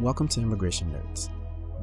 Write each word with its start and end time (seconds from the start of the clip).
Welcome 0.00 0.26
to 0.28 0.40
Immigration 0.40 0.90
Nerds. 0.90 1.28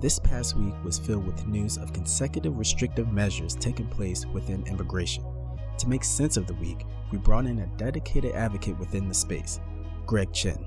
This 0.01 0.17
past 0.17 0.57
week 0.57 0.73
was 0.83 0.97
filled 0.97 1.27
with 1.27 1.45
news 1.45 1.77
of 1.77 1.93
consecutive 1.93 2.57
restrictive 2.57 3.13
measures 3.13 3.55
taking 3.55 3.85
place 3.85 4.25
within 4.25 4.65
immigration. 4.65 5.23
To 5.77 5.87
make 5.87 6.03
sense 6.03 6.35
of 6.35 6.47
the 6.47 6.55
week, 6.55 6.85
we 7.11 7.19
brought 7.19 7.45
in 7.45 7.59
a 7.59 7.67
dedicated 7.77 8.33
advocate 8.33 8.79
within 8.79 9.07
the 9.07 9.13
space, 9.13 9.59
Greg 10.07 10.33
Chen. 10.33 10.57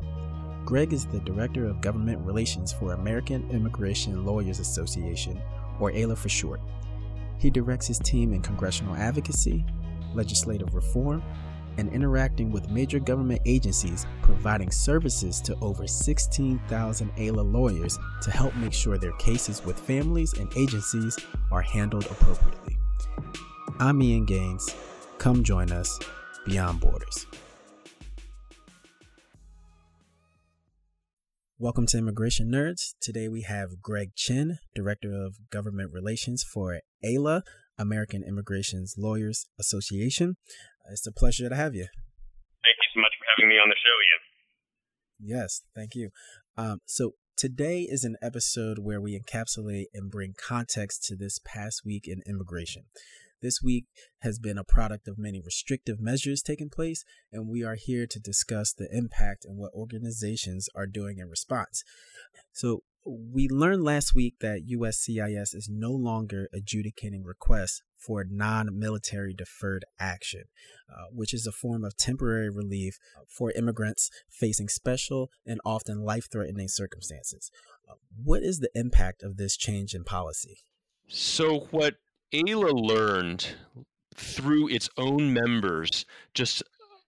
Greg 0.65 0.93
is 0.93 1.05
the 1.05 1.19
Director 1.21 1.67
of 1.67 1.81
Government 1.81 2.25
Relations 2.25 2.73
for 2.73 2.95
American 2.95 3.51
Immigration 3.51 4.25
Lawyers 4.25 4.61
Association, 4.61 5.43
or 5.81 5.91
AILA 5.91 6.17
for 6.17 6.29
short. 6.29 6.61
He 7.39 7.51
directs 7.51 7.89
his 7.89 7.99
team 7.99 8.33
in 8.33 8.41
congressional 8.41 8.95
advocacy, 8.95 9.67
legislative 10.15 10.77
reform, 10.77 11.23
and 11.79 11.89
interacting 11.93 12.51
with 12.51 12.71
major 12.71 12.99
government 12.99 13.41
agencies, 13.47 14.07
providing 14.23 14.71
services 14.71 15.41
to 15.43 15.57
over 15.61 15.87
16,000 15.87 17.13
AILA 17.17 17.53
lawyers 17.53 17.99
to 18.23 18.31
help 18.31 18.55
make 18.57 18.73
sure 18.73 18.99
their 18.99 19.13
cases 19.13 19.65
with 19.65 19.79
families 19.79 20.33
and 20.35 20.51
agencies 20.57 21.19
are 21.51 21.63
handled 21.63 22.07
appropriately. 22.07 22.77
I'm 23.79 24.03
Ian 24.03 24.27
Gaines. 24.27 24.75
Come 25.19 25.43
join 25.45 25.71
us 25.73 25.99
beyond 26.45 26.81
borders. 26.81 27.27
Welcome 31.59 31.87
to 31.87 31.99
Immigration 31.99 32.51
Nerds. 32.51 32.95
Today 33.01 33.29
we 33.29 33.43
have 33.43 33.81
Greg 33.81 34.17
Chen, 34.17 34.59
Director 34.75 35.13
of 35.13 35.37
Government 35.49 35.93
Relations 35.93 36.43
for 36.43 36.81
AILA, 37.05 37.43
American 37.79 38.25
Immigration's 38.25 38.97
Lawyers 38.99 39.47
Association. 39.61 40.35
It's 40.91 41.07
a 41.07 41.13
pleasure 41.13 41.49
to 41.49 41.57
have 41.57 41.75
you. 41.75 41.87
Thank 42.63 42.79
you 42.79 42.89
so 42.95 43.01
much 43.01 43.13
for 43.19 43.25
having 43.37 43.49
me 43.49 43.57
on 43.57 43.69
the 43.69 43.77
show, 43.77 43.97
Ian. 44.03 45.39
Yes, 45.39 45.63
thank 45.75 45.95
you. 45.95 46.11
Um, 46.57 46.81
so 46.87 47.13
today 47.37 47.83
is 47.83 48.05
an 48.05 48.17
episode 48.23 48.79
where 48.81 49.01
we 49.01 49.19
encapsulate 49.19 49.87
and 49.95 50.11
bring 50.11 50.35
context 50.37 51.05
to 51.05 51.17
this 51.17 51.39
past 51.45 51.83
week 51.85 52.07
in 52.07 52.23
immigration. 52.27 52.85
This 53.41 53.61
week 53.61 53.87
has 54.21 54.39
been 54.39 54.57
a 54.57 54.65
product 54.65 55.09
of 55.09 55.19
many 55.19 55.41
restrictive 55.41 56.01
measures 56.01 56.43
taking 56.43 56.71
place, 56.71 57.05
and 57.33 57.49
we 57.49 57.65
are 57.65 57.75
here 57.75 58.07
to 58.07 58.21
discuss 58.21 58.73
the 58.73 58.89
impact 58.93 59.45
and 59.45 59.59
what 59.59 59.73
organizations 59.75 60.69
are 60.77 60.87
doing 60.87 61.19
in 61.19 61.29
response. 61.29 61.83
So, 62.53 62.85
we 63.05 63.49
learned 63.49 63.83
last 63.83 64.15
week 64.15 64.37
that 64.41 64.67
USCIS 64.69 65.55
is 65.55 65.69
no 65.71 65.91
longer 65.91 66.49
adjudicating 66.53 67.25
requests 67.25 67.83
for 67.97 68.25
non 68.29 68.79
military 68.79 69.35
deferred 69.35 69.85
action, 69.99 70.45
uh, 70.91 71.07
which 71.11 71.35
is 71.35 71.47
a 71.47 71.53
form 71.53 71.85
of 71.85 71.97
temporary 71.97 72.51
relief 72.51 72.99
for 73.29 73.53
immigrants 73.53 74.11
facing 74.31 74.69
special 74.69 75.31
and 75.47 75.61
often 75.65 76.03
life 76.03 76.29
threatening 76.31 76.69
circumstances. 76.69 77.51
Uh, 77.89 77.95
what 78.23 78.43
is 78.43 78.61
the 78.61 78.71
impact 78.75 79.23
of 79.23 79.37
this 79.37 79.57
change 79.57 79.95
in 79.95 80.05
policy? 80.05 80.59
So, 81.09 81.67
what 81.71 81.97
AILA 82.33 82.73
learned 82.73 83.47
through 84.15 84.69
its 84.69 84.89
own 84.97 85.33
members 85.33 86.05
just 86.35 86.63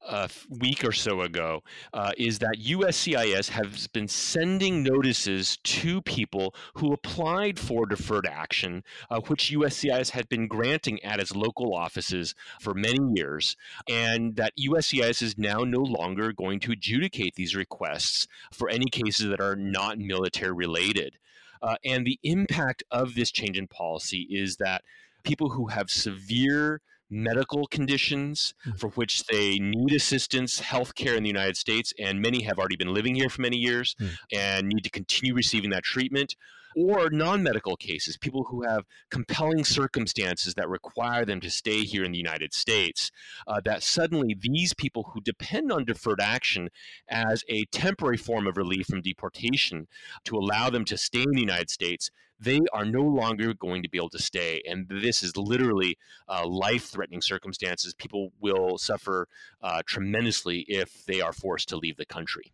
a 0.07 0.29
week 0.49 0.85
or 0.85 0.93
so 0.93 1.23
ago 1.23 1.63
uh, 1.93 2.13
is 2.17 2.39
that 2.41 2.59
USCIS 2.59 3.49
has 3.49 3.87
been 3.89 4.09
sending 4.09 4.83
notices 4.83 5.59
to 5.65 6.03
people 6.03 6.55
who 6.75 6.93
applied 6.93 7.59
for 7.59 7.87
deferred 7.87 8.27
action, 8.27 8.83
uh, 9.11 9.21
which 9.27 9.51
USCIS 9.51 10.11
had 10.11 10.29
been 10.29 10.47
granting 10.47 11.03
at 11.03 11.21
its 11.21 11.35
local 11.35 11.75
offices 11.75 12.35
for 12.61 12.75
many 12.75 12.99
years, 13.15 13.57
and 13.89 14.37
that 14.37 14.53
USCIS 14.59 15.23
is 15.23 15.39
now 15.39 15.61
no 15.61 15.81
longer 15.81 16.33
going 16.33 16.61
to 16.61 16.73
adjudicate 16.73 17.35
these 17.35 17.57
requests 17.57 18.27
for 18.53 18.69
any 18.69 18.87
cases 18.87 19.29
that 19.29 19.41
are 19.41 19.57
not 19.57 19.99
military 19.99 20.53
related. 20.53 21.19
Uh, 21.63 21.77
and 21.85 22.07
the 22.07 22.19
impact 22.23 22.83
of 22.91 23.15
this 23.15 23.31
change 23.31 23.57
in 23.57 23.67
policy 23.67 24.27
is 24.31 24.57
that 24.57 24.83
people 25.23 25.49
who 25.49 25.69
have 25.69 25.89
severe 25.89 26.83
medical 27.11 27.67
conditions 27.67 28.55
mm. 28.67 28.79
for 28.79 28.89
which 28.91 29.25
they 29.27 29.59
need 29.59 29.93
assistance, 29.93 30.61
health 30.61 30.95
care 30.95 31.15
in 31.15 31.23
the 31.23 31.29
United 31.29 31.57
States, 31.57 31.93
and 31.99 32.21
many 32.21 32.43
have 32.43 32.59
already 32.59 32.77
been 32.77 32.95
living 32.95 33.15
here 33.15 33.29
for 33.29 33.43
many 33.43 33.57
years 33.57 33.95
mm. 34.01 34.11
and 34.33 34.69
need 34.69 34.83
to 34.83 34.91
continue 34.91 35.35
receiving 35.35 35.71
that 35.71 35.85
treatment. 35.85 36.37
Or 36.77 37.09
non 37.09 37.45
medical 37.45 37.77
cases, 37.77 38.17
people 38.17 38.47
who 38.51 38.65
have 38.65 38.85
compelling 39.09 39.65
circumstances 39.65 40.55
that 40.55 40.69
require 40.69 41.25
them 41.25 41.41
to 41.41 41.49
stay 41.49 41.85
here 41.85 42.03
in 42.03 42.11
the 42.11 42.19
United 42.19 42.53
States, 42.53 43.13
uh, 43.47 43.61
that 43.65 43.85
suddenly 43.85 44.37
these 44.37 44.75
people 44.75 45.13
who 45.15 45.21
depend 45.21 45.71
on 45.71 45.85
deferred 45.85 46.21
action 46.21 46.71
as 47.09 47.45
a 47.49 47.65
temporary 47.67 48.17
form 48.17 48.49
of 48.49 48.57
relief 48.57 48.87
from 48.87 49.03
deportation 49.03 49.87
to 50.25 50.37
allow 50.37 50.69
them 50.69 50.85
to 50.87 50.99
stay 50.99 51.23
in 51.23 51.31
the 51.31 51.41
United 51.41 51.71
States 51.71 52.11
they 52.39 52.61
are 52.73 52.85
no 52.85 53.03
longer 53.03 53.55
going 53.55 53.83
to 53.83 53.89
be 53.89 53.99
able 53.99 54.11
to 54.11 54.19
stay. 54.19 54.63
And 54.67 54.89
this 54.89 55.23
is 55.23 55.37
literally 55.37 55.97
uh, 56.29 56.47
life 56.47 56.85
threatening 56.85 57.23
circumstances. 57.23 57.95
People 57.95 58.33
will 58.41 58.79
suffer 58.79 59.29
uh, 59.63 59.83
tremendously 59.87 60.65
if 60.69 61.05
they 61.07 61.21
are 61.21 61.33
forced 61.33 61.69
to 61.71 61.77
leave 61.77 61.97
the 61.97 62.07
country. 62.07 62.53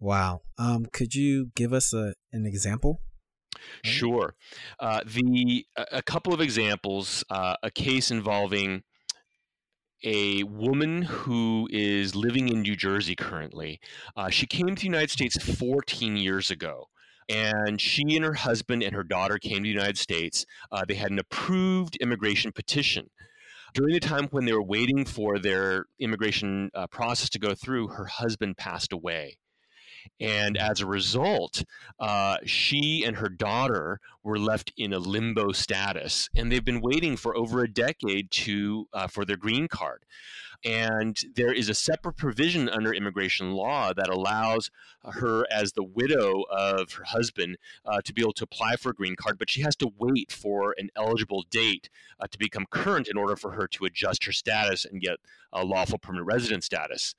Wow. 0.00 0.42
Um, 0.58 0.86
could 0.92 1.14
you 1.14 1.50
give 1.54 1.72
us 1.72 1.92
a, 1.92 2.14
an 2.32 2.46
example? 2.46 3.00
Sure. 3.84 4.34
Uh, 4.80 5.00
the 5.04 5.66
a 5.76 6.02
couple 6.02 6.32
of 6.32 6.40
examples. 6.40 7.22
Uh, 7.30 7.54
a 7.62 7.70
case 7.70 8.10
involving 8.10 8.82
a 10.04 10.42
woman 10.44 11.02
who 11.02 11.68
is 11.70 12.14
living 12.14 12.48
in 12.48 12.62
New 12.62 12.74
Jersey 12.76 13.14
currently. 13.14 13.80
Uh, 14.16 14.30
she 14.30 14.46
came 14.46 14.68
to 14.68 14.74
the 14.74 14.86
United 14.86 15.10
States 15.10 15.36
14 15.36 16.16
years 16.16 16.50
ago. 16.50 16.88
And 17.28 17.80
she 17.80 18.02
and 18.16 18.24
her 18.24 18.34
husband 18.34 18.82
and 18.82 18.94
her 18.94 19.04
daughter 19.04 19.38
came 19.38 19.58
to 19.58 19.62
the 19.62 19.68
United 19.68 19.98
States. 19.98 20.44
Uh, 20.70 20.84
they 20.86 20.94
had 20.94 21.10
an 21.10 21.18
approved 21.18 21.96
immigration 21.96 22.52
petition. 22.52 23.10
During 23.74 23.94
the 23.94 24.00
time 24.00 24.28
when 24.30 24.44
they 24.44 24.52
were 24.52 24.62
waiting 24.62 25.04
for 25.04 25.38
their 25.38 25.86
immigration 25.98 26.70
uh, 26.74 26.86
process 26.88 27.30
to 27.30 27.38
go 27.38 27.54
through, 27.54 27.88
her 27.88 28.04
husband 28.04 28.58
passed 28.58 28.92
away. 28.92 29.38
And 30.20 30.56
as 30.56 30.80
a 30.80 30.86
result, 30.86 31.64
uh, 31.98 32.38
she 32.44 33.04
and 33.04 33.16
her 33.16 33.28
daughter 33.28 34.00
were 34.22 34.38
left 34.38 34.72
in 34.76 34.92
a 34.92 34.98
limbo 34.98 35.52
status, 35.52 36.28
and 36.34 36.50
they've 36.50 36.64
been 36.64 36.80
waiting 36.80 37.16
for 37.16 37.36
over 37.36 37.62
a 37.62 37.72
decade 37.72 38.30
to 38.30 38.88
uh, 38.92 39.06
for 39.06 39.24
their 39.24 39.36
green 39.36 39.68
card. 39.68 40.04
And 40.64 41.18
there 41.34 41.52
is 41.52 41.68
a 41.68 41.74
separate 41.74 42.16
provision 42.16 42.68
under 42.68 42.92
immigration 42.92 43.52
law 43.52 43.92
that 43.94 44.08
allows 44.08 44.70
her, 45.04 45.44
as 45.50 45.72
the 45.72 45.82
widow 45.82 46.42
of 46.42 46.92
her 46.92 47.04
husband, 47.04 47.56
uh, 47.84 48.00
to 48.04 48.12
be 48.12 48.22
able 48.22 48.32
to 48.34 48.44
apply 48.44 48.76
for 48.76 48.90
a 48.90 48.94
green 48.94 49.16
card, 49.16 49.38
but 49.38 49.50
she 49.50 49.62
has 49.62 49.74
to 49.76 49.90
wait 49.98 50.30
for 50.30 50.74
an 50.78 50.90
eligible 50.94 51.44
date 51.50 51.90
uh, 52.20 52.26
to 52.30 52.38
become 52.38 52.66
current 52.70 53.08
in 53.08 53.16
order 53.16 53.34
for 53.34 53.52
her 53.52 53.66
to 53.68 53.84
adjust 53.84 54.24
her 54.24 54.32
status 54.32 54.84
and 54.84 55.00
get 55.00 55.16
a 55.52 55.64
lawful 55.64 55.98
permanent 55.98 56.28
resident 56.28 56.62
status 56.62 57.16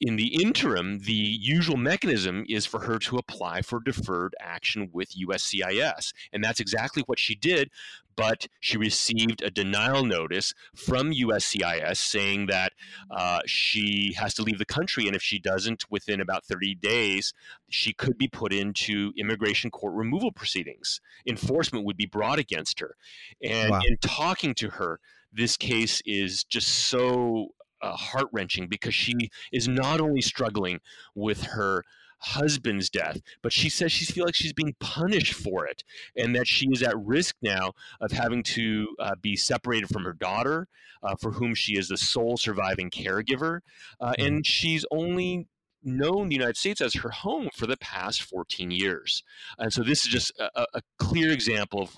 in 0.00 0.16
the 0.16 0.42
interim, 0.42 1.00
the 1.00 1.12
usual 1.12 1.76
mechanism 1.76 2.44
is 2.48 2.64
for 2.64 2.80
her 2.80 2.98
to 3.00 3.18
apply 3.18 3.60
for 3.60 3.80
deferred 3.80 4.34
action 4.40 4.88
with 4.92 5.10
USCIS. 5.14 6.12
And 6.32 6.42
that's 6.42 6.60
exactly 6.60 7.02
what 7.06 7.18
she 7.18 7.34
did. 7.34 7.70
But 8.16 8.48
she 8.60 8.76
received 8.76 9.42
a 9.42 9.50
denial 9.50 10.04
notice 10.04 10.52
from 10.74 11.10
USCIS 11.12 11.96
saying 11.98 12.46
that 12.46 12.72
uh, 13.10 13.40
she 13.46 14.14
has 14.18 14.34
to 14.34 14.42
leave 14.42 14.58
the 14.58 14.64
country. 14.64 15.06
And 15.06 15.14
if 15.14 15.22
she 15.22 15.38
doesn't 15.38 15.90
within 15.90 16.20
about 16.20 16.44
30 16.44 16.74
days, 16.76 17.32
she 17.68 17.92
could 17.92 18.18
be 18.18 18.28
put 18.28 18.52
into 18.52 19.12
immigration 19.16 19.70
court 19.70 19.94
removal 19.94 20.32
proceedings. 20.32 21.00
Enforcement 21.26 21.84
would 21.84 21.96
be 21.96 22.06
brought 22.06 22.38
against 22.38 22.80
her. 22.80 22.96
And 23.42 23.70
wow. 23.70 23.80
in 23.86 23.96
talking 23.98 24.54
to 24.56 24.70
her, 24.70 24.98
this 25.32 25.56
case 25.56 26.02
is 26.04 26.44
just 26.44 26.68
so 26.68 27.54
uh, 27.82 27.94
heart 27.94 28.26
wrenching 28.32 28.66
because 28.66 28.94
she 28.94 29.30
is 29.52 29.68
not 29.68 30.00
only 30.00 30.20
struggling 30.20 30.80
with 31.14 31.42
her 31.44 31.84
husband's 32.20 32.90
death, 32.90 33.20
but 33.42 33.52
she 33.52 33.68
says 33.68 33.90
she 33.90 34.04
feels 34.04 34.26
like 34.26 34.34
she's 34.34 34.52
being 34.52 34.74
punished 34.78 35.34
for 35.34 35.66
it 35.66 35.82
and 36.16 36.36
that 36.36 36.46
she 36.46 36.66
is 36.70 36.82
at 36.82 36.96
risk 36.98 37.34
now 37.42 37.72
of 38.00 38.12
having 38.12 38.42
to 38.42 38.88
uh, 38.98 39.14
be 39.20 39.36
separated 39.36 39.88
from 39.88 40.04
her 40.04 40.12
daughter, 40.12 40.68
uh, 41.02 41.14
for 41.20 41.32
whom 41.32 41.54
she 41.54 41.78
is 41.78 41.88
the 41.88 41.96
sole 41.96 42.36
surviving 42.36 42.90
caregiver. 42.90 43.60
Uh, 44.00 44.10
mm-hmm. 44.10 44.26
and 44.26 44.46
she's 44.46 44.84
only 44.90 45.46
known 45.82 46.28
the 46.28 46.36
United 46.36 46.58
States 46.58 46.80
as 46.80 46.94
her 46.94 47.10
home 47.10 47.48
for 47.54 47.66
the 47.66 47.78
past 47.78 48.22
14 48.22 48.70
years. 48.70 49.22
And 49.58 49.72
so 49.72 49.82
this 49.82 50.04
is 50.04 50.12
just 50.12 50.38
a, 50.38 50.66
a 50.74 50.82
clear 50.98 51.30
example 51.32 51.82
of 51.82 51.96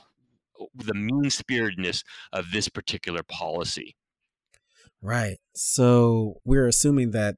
the 0.75 0.95
mean 0.95 1.31
spiritedness 1.31 2.05
of 2.33 2.53
this 2.53 2.69
particular 2.69 3.23
policy. 3.25 3.97
Right. 5.03 5.39
So 5.55 6.35
we're 6.45 6.69
assuming 6.69 7.11
that 7.11 7.37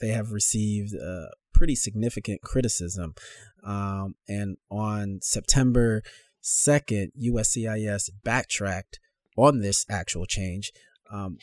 they 0.00 0.08
have 0.08 0.32
received 0.32 0.94
uh, 0.94 1.26
pretty 1.52 1.74
significant 1.74 2.40
criticism. 2.42 3.14
Um, 3.62 4.14
and 4.28 4.56
on 4.70 5.20
September 5.22 6.02
2nd, 6.42 7.08
USCIS 7.22 8.10
backtracked 8.24 9.00
on 9.36 9.60
this 9.60 9.84
actual 9.88 10.26
change. 10.26 10.72
Um, 11.10 11.38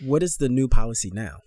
what 0.00 0.22
is 0.22 0.36
the 0.36 0.48
new 0.48 0.68
policy 0.68 1.10
now? 1.12 1.38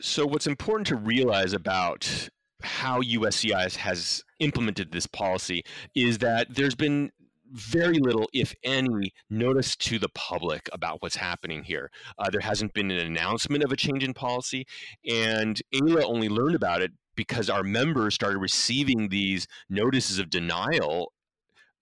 So, 0.00 0.26
what's 0.26 0.46
important 0.46 0.86
to 0.88 0.96
realize 0.96 1.52
about 1.52 2.30
how 2.62 3.02
USCIS 3.02 3.76
has 3.76 4.22
implemented 4.38 4.92
this 4.92 5.06
policy 5.06 5.62
is 5.94 6.18
that 6.18 6.54
there's 6.54 6.74
been 6.74 7.10
very 7.50 7.98
little, 7.98 8.28
if 8.32 8.54
any, 8.62 9.12
notice 9.28 9.76
to 9.76 9.98
the 9.98 10.08
public 10.08 10.68
about 10.72 11.02
what's 11.02 11.16
happening 11.16 11.64
here. 11.64 11.90
Uh, 12.18 12.30
there 12.30 12.40
hasn't 12.40 12.72
been 12.72 12.90
an 12.90 12.98
announcement 12.98 13.64
of 13.64 13.72
a 13.72 13.76
change 13.76 14.04
in 14.04 14.14
policy, 14.14 14.66
and 15.08 15.60
AILA 15.74 16.04
only 16.04 16.28
learned 16.28 16.54
about 16.54 16.82
it 16.82 16.92
because 17.16 17.50
our 17.50 17.62
members 17.62 18.14
started 18.14 18.38
receiving 18.38 19.08
these 19.08 19.46
notices 19.68 20.18
of 20.18 20.30
denial 20.30 21.12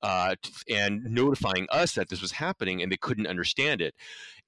uh, 0.03 0.35
and 0.69 1.05
notifying 1.05 1.67
us 1.71 1.95
that 1.95 2.09
this 2.09 2.23
was 2.23 2.33
happening, 2.33 2.83
and 2.83 2.91
they 2.91 2.97
couldn't 2.97 3.27
understand 3.27 3.81
it. 3.81 3.95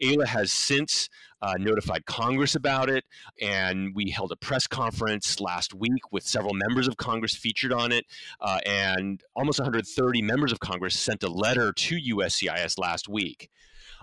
AILA 0.03 0.27
has 0.27 0.51
since 0.51 1.09
uh, 1.43 1.55
notified 1.59 2.07
Congress 2.07 2.55
about 2.55 2.89
it, 2.89 3.05
and 3.41 3.95
we 3.95 4.11
held 4.11 4.33
a 4.33 4.37
press 4.37 4.67
conference 4.67 5.41
last 5.41 5.75
week 5.75 6.13
with 6.13 6.25
several 6.25 6.55
members 6.55 6.89
of 6.89 6.97
Congress 6.97 7.35
featured 7.35 7.73
on 7.73 7.93
it, 7.93 8.07
uh, 8.41 8.59
and 8.67 9.23
almost 9.35 9.59
130 9.59 10.23
members 10.23 10.53
of 10.53 10.61
Congress 10.61 10.99
sent 10.99 11.23
a 11.23 11.29
letter 11.29 11.73
to 11.73 11.97
USCIS 11.97 12.79
last 12.79 13.09
week 13.09 13.51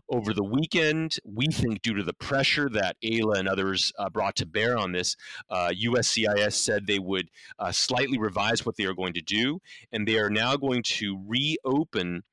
over 0.09 0.33
the 0.33 0.44
weekend. 0.44 1.18
We 1.24 1.48
think 1.48 1.81
due 1.81 1.95
to 1.95 2.04
the 2.04 2.13
pressure 2.13 2.69
that 2.69 2.98
AILA 3.04 3.39
and 3.39 3.48
others 3.48 3.92
uh, 3.98 4.09
brought 4.09 4.36
to 4.38 4.45
bear 4.45 4.77
on 4.77 4.92
this, 4.92 5.15
uh, 5.50 5.71
USCIS 5.71 6.54
said 6.54 6.88
they 6.88 7.00
would 7.00 7.30
uh, 7.59 7.71
slightly 7.71 8.18
revise 8.18 8.65
what 8.65 8.75
they 8.77 8.86
are 8.86 8.94
going 8.94 9.13
to 9.13 9.21
do, 9.21 9.59
and 9.92 10.07
they 10.07 10.18
are 10.18 10.30
now 10.30 10.56
going 10.56 10.83
to 10.83 11.21
reopen 11.27 12.24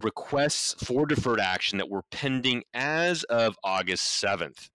requests 0.00 0.74
for 0.84 1.06
deferred 1.06 1.40
action 1.40 1.78
that 1.78 1.90
were 1.90 2.02
pending 2.10 2.62
as 2.72 3.24
of 3.24 3.56
August 3.62 4.22
7th. 4.22 4.70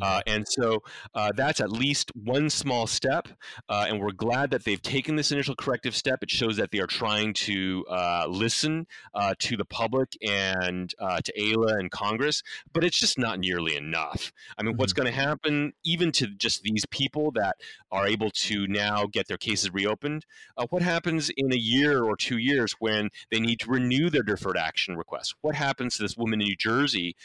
Uh, 0.00 0.20
and 0.26 0.46
so 0.48 0.82
uh, 1.14 1.32
that's 1.34 1.60
at 1.60 1.70
least 1.70 2.10
one 2.14 2.48
small 2.50 2.86
step, 2.86 3.28
uh, 3.68 3.86
and 3.88 4.00
we're 4.00 4.12
glad 4.12 4.50
that 4.50 4.64
they've 4.64 4.82
taken 4.82 5.16
this 5.16 5.32
initial 5.32 5.54
corrective 5.54 5.94
step. 5.96 6.22
It 6.22 6.30
shows 6.30 6.56
that 6.56 6.70
they 6.70 6.78
are 6.78 6.86
trying 6.86 7.34
to 7.34 7.84
uh, 7.88 8.26
listen 8.28 8.86
uh, 9.14 9.34
to 9.40 9.56
the 9.56 9.64
public 9.64 10.16
and 10.22 10.92
uh, 10.98 11.20
to 11.24 11.32
AILA 11.38 11.78
and 11.78 11.90
Congress, 11.90 12.42
but 12.72 12.84
it's 12.84 12.98
just 12.98 13.18
not 13.18 13.38
nearly 13.38 13.76
enough. 13.76 14.32
I 14.56 14.62
mean, 14.62 14.72
mm-hmm. 14.72 14.80
what's 14.80 14.92
going 14.92 15.06
to 15.06 15.12
happen, 15.12 15.72
even 15.84 16.12
to 16.12 16.28
just 16.28 16.62
these 16.62 16.84
people 16.86 17.32
that 17.32 17.56
are 17.90 18.06
able 18.06 18.30
to 18.30 18.66
now 18.68 19.06
get 19.06 19.28
their 19.28 19.36
cases 19.36 19.72
reopened, 19.72 20.26
what 20.70 20.82
happens 20.82 21.30
in 21.36 21.52
a 21.52 21.56
year 21.56 22.02
or 22.02 22.16
two 22.16 22.38
years 22.38 22.74
when 22.78 23.10
they 23.30 23.40
need 23.40 23.60
to 23.60 23.70
renew 23.70 24.10
their 24.10 24.22
deferred 24.22 24.56
action 24.56 24.96
request? 24.96 25.34
What 25.40 25.54
happens 25.54 25.96
to 25.96 26.02
this 26.02 26.16
woman 26.16 26.40
in 26.40 26.46
New 26.46 26.56
Jersey 26.56 27.16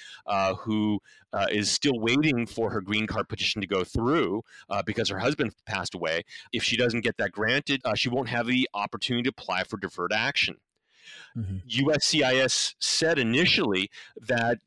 who 0.62 1.00
is 1.51 1.69
still 1.69 2.00
waiting 2.00 2.46
for 2.47 2.71
her 2.71 2.81
green 2.81 3.07
card 3.07 3.29
petition 3.29 3.61
to 3.61 3.67
go 3.67 3.83
through 3.83 4.44
uh, 4.69 4.81
because 4.85 5.09
her 5.09 5.19
husband 5.19 5.53
passed 5.65 5.94
away. 5.94 6.23
If 6.51 6.63
she 6.63 6.77
doesn't 6.77 7.01
get 7.01 7.17
that 7.17 7.31
granted, 7.31 7.81
uh, 7.85 7.95
she 7.95 8.09
won't 8.09 8.29
have 8.29 8.47
the 8.47 8.69
opportunity 8.73 9.23
to 9.23 9.29
apply 9.29 9.63
for 9.63 9.77
deferred 9.77 10.13
action. 10.13 10.55
Mm-hmm. 11.38 11.88
USCIS 11.88 12.75
said 12.79 13.19
initially 13.19 13.89
that 14.27 14.59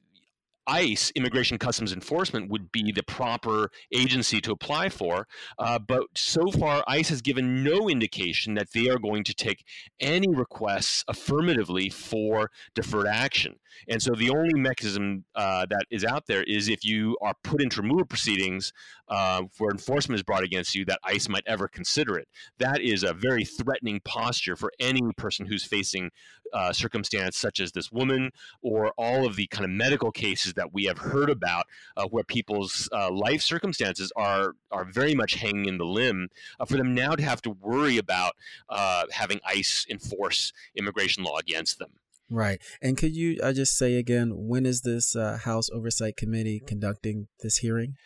ICE, 0.70 1.10
Immigration 1.16 1.58
Customs 1.58 1.92
Enforcement, 1.92 2.48
would 2.48 2.70
be 2.70 2.92
the 2.92 3.02
proper 3.02 3.70
agency 3.92 4.40
to 4.40 4.52
apply 4.52 4.88
for. 4.88 5.26
Uh, 5.58 5.80
but 5.80 6.04
so 6.14 6.46
far, 6.52 6.84
ICE 6.86 7.08
has 7.08 7.20
given 7.20 7.64
no 7.64 7.88
indication 7.88 8.54
that 8.54 8.72
they 8.72 8.88
are 8.88 8.98
going 8.98 9.24
to 9.24 9.34
take 9.34 9.64
any 9.98 10.28
requests 10.32 11.04
affirmatively 11.08 11.90
for 11.90 12.50
deferred 12.74 13.08
action. 13.08 13.56
And 13.88 14.00
so 14.02 14.12
the 14.14 14.30
only 14.30 14.54
mechanism 14.54 15.24
uh, 15.34 15.66
that 15.70 15.86
is 15.90 16.04
out 16.04 16.26
there 16.26 16.42
is 16.44 16.68
if 16.68 16.84
you 16.84 17.16
are 17.22 17.34
put 17.42 17.62
into 17.62 17.82
removal 17.82 18.04
proceedings 18.04 18.72
uh, 19.08 19.42
where 19.58 19.70
enforcement 19.70 20.18
is 20.18 20.22
brought 20.22 20.44
against 20.44 20.74
you, 20.74 20.84
that 20.84 21.00
ICE 21.04 21.28
might 21.28 21.44
ever 21.46 21.66
consider 21.66 22.16
it. 22.16 22.28
That 22.58 22.80
is 22.80 23.02
a 23.02 23.12
very 23.12 23.44
threatening 23.44 24.00
posture 24.04 24.56
for 24.56 24.70
any 24.78 25.00
person 25.16 25.46
who's 25.46 25.64
facing 25.64 26.10
uh, 26.52 26.72
circumstance 26.72 27.36
such 27.36 27.60
as 27.60 27.72
this 27.72 27.90
woman 27.92 28.30
or 28.62 28.92
all 28.96 29.26
of 29.26 29.36
the 29.36 29.46
kind 29.48 29.64
of 29.64 29.70
medical 29.70 30.10
cases 30.10 30.54
that 30.54 30.72
we 30.72 30.84
have 30.84 30.98
heard 30.98 31.30
about 31.30 31.66
uh, 31.96 32.06
where 32.06 32.24
people's 32.24 32.88
uh, 32.92 33.10
life 33.10 33.42
circumstances 33.42 34.12
are 34.16 34.54
are 34.70 34.84
very 34.84 35.14
much 35.14 35.34
hanging 35.34 35.66
in 35.66 35.78
the 35.78 35.84
limb 35.84 36.28
uh, 36.58 36.64
for 36.64 36.76
them 36.76 36.94
now 36.94 37.14
to 37.14 37.22
have 37.22 37.42
to 37.42 37.50
worry 37.50 37.98
about 37.98 38.34
uh, 38.68 39.04
having 39.10 39.40
ICE 39.46 39.86
enforce 39.90 40.52
immigration 40.76 41.24
law 41.24 41.38
against 41.38 41.78
them. 41.78 41.90
Right. 42.30 42.60
And 42.80 42.96
could 42.96 43.16
you 43.16 43.40
I 43.42 43.52
just 43.52 43.76
say 43.76 43.96
again, 43.96 44.32
when 44.48 44.64
is 44.64 44.82
this 44.82 45.16
uh, 45.16 45.38
House 45.42 45.68
Oversight 45.70 46.16
Committee 46.16 46.62
conducting 46.64 47.26
this 47.40 47.58
hearing? 47.58 47.96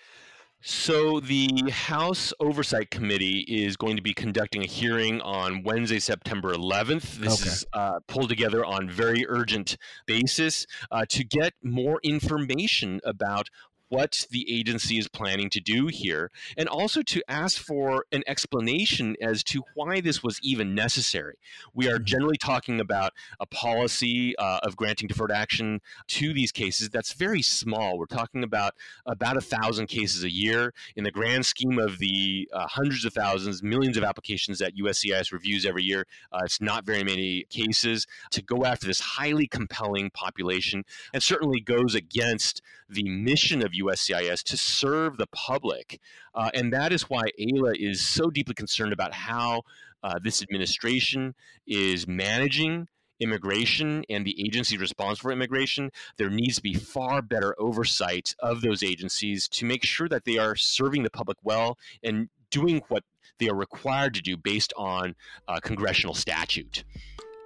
So, 0.66 1.20
the 1.20 1.70
House 1.70 2.32
Oversight 2.40 2.90
Committee 2.90 3.40
is 3.40 3.76
going 3.76 3.96
to 3.96 4.02
be 4.02 4.14
conducting 4.14 4.62
a 4.62 4.66
hearing 4.66 5.20
on 5.20 5.62
Wednesday, 5.62 5.98
September 5.98 6.54
11th. 6.54 7.16
This 7.18 7.42
okay. 7.42 7.50
is 7.50 7.66
uh, 7.74 8.00
pulled 8.08 8.30
together 8.30 8.64
on 8.64 8.88
very 8.88 9.26
urgent 9.28 9.76
basis 10.06 10.66
uh, 10.90 11.04
to 11.10 11.22
get 11.22 11.52
more 11.62 12.00
information 12.02 12.98
about 13.04 13.50
what 13.88 14.26
the 14.30 14.50
agency 14.52 14.98
is 14.98 15.08
planning 15.08 15.50
to 15.50 15.60
do 15.60 15.86
here, 15.86 16.30
and 16.56 16.68
also 16.68 17.02
to 17.02 17.22
ask 17.28 17.58
for 17.60 18.04
an 18.12 18.22
explanation 18.26 19.16
as 19.20 19.42
to 19.44 19.62
why 19.74 20.00
this 20.00 20.22
was 20.22 20.38
even 20.42 20.74
necessary. 20.74 21.36
We 21.74 21.88
are 21.88 21.96
mm-hmm. 21.96 22.04
generally 22.04 22.36
talking 22.36 22.80
about 22.80 23.12
a 23.40 23.46
policy 23.46 24.36
uh, 24.36 24.60
of 24.62 24.76
granting 24.76 25.08
deferred 25.08 25.32
action 25.32 25.80
to 26.08 26.32
these 26.32 26.52
cases 26.52 26.88
that's 26.90 27.12
very 27.12 27.42
small. 27.42 27.98
We're 27.98 28.06
talking 28.06 28.42
about 28.42 28.74
about 29.06 29.36
a 29.36 29.40
thousand 29.40 29.86
cases 29.86 30.24
a 30.24 30.32
year. 30.32 30.72
In 30.96 31.04
the 31.04 31.10
grand 31.10 31.46
scheme 31.46 31.78
of 31.78 31.98
the 31.98 32.48
uh, 32.52 32.66
hundreds 32.66 33.04
of 33.04 33.12
thousands, 33.12 33.62
millions 33.62 33.96
of 33.96 34.04
applications 34.04 34.58
that 34.58 34.76
USCIS 34.76 35.32
reviews 35.32 35.66
every 35.66 35.82
year, 35.82 36.06
uh, 36.32 36.40
it's 36.44 36.60
not 36.60 36.84
very 36.84 37.04
many 37.04 37.44
cases. 37.50 38.06
To 38.32 38.42
go 38.42 38.64
after 38.64 38.86
this 38.86 39.00
highly 39.00 39.46
compelling 39.46 40.10
population, 40.10 40.84
and 41.12 41.22
certainly 41.22 41.60
goes 41.60 41.94
against 41.94 42.62
the 42.88 43.08
mission 43.08 43.64
of 43.64 43.73
USCIS 43.80 44.42
to 44.44 44.56
serve 44.56 45.16
the 45.16 45.26
public. 45.28 46.00
Uh, 46.34 46.50
and 46.54 46.72
that 46.72 46.92
is 46.92 47.08
why 47.10 47.24
AILA 47.38 47.74
is 47.76 48.04
so 48.04 48.30
deeply 48.30 48.54
concerned 48.54 48.92
about 48.92 49.12
how 49.14 49.62
uh, 50.02 50.18
this 50.22 50.42
administration 50.42 51.34
is 51.66 52.06
managing 52.06 52.88
immigration 53.20 54.04
and 54.08 54.24
the 54.24 54.44
agency 54.44 54.76
responsible 54.76 55.28
for 55.28 55.32
immigration, 55.32 55.90
there 56.18 56.30
needs 56.30 56.56
to 56.56 56.62
be 56.62 56.74
far 56.74 57.22
better 57.22 57.54
oversight 57.58 58.34
of 58.40 58.60
those 58.60 58.82
agencies 58.82 59.48
to 59.48 59.64
make 59.64 59.84
sure 59.84 60.08
that 60.08 60.24
they 60.24 60.36
are 60.36 60.56
serving 60.56 61.02
the 61.02 61.10
public 61.10 61.38
well 61.42 61.78
and 62.02 62.28
doing 62.50 62.82
what 62.88 63.04
they 63.38 63.48
are 63.48 63.54
required 63.54 64.14
to 64.14 64.22
do 64.22 64.36
based 64.36 64.72
on 64.76 65.14
uh, 65.48 65.58
congressional 65.60 66.14
statute. 66.14 66.84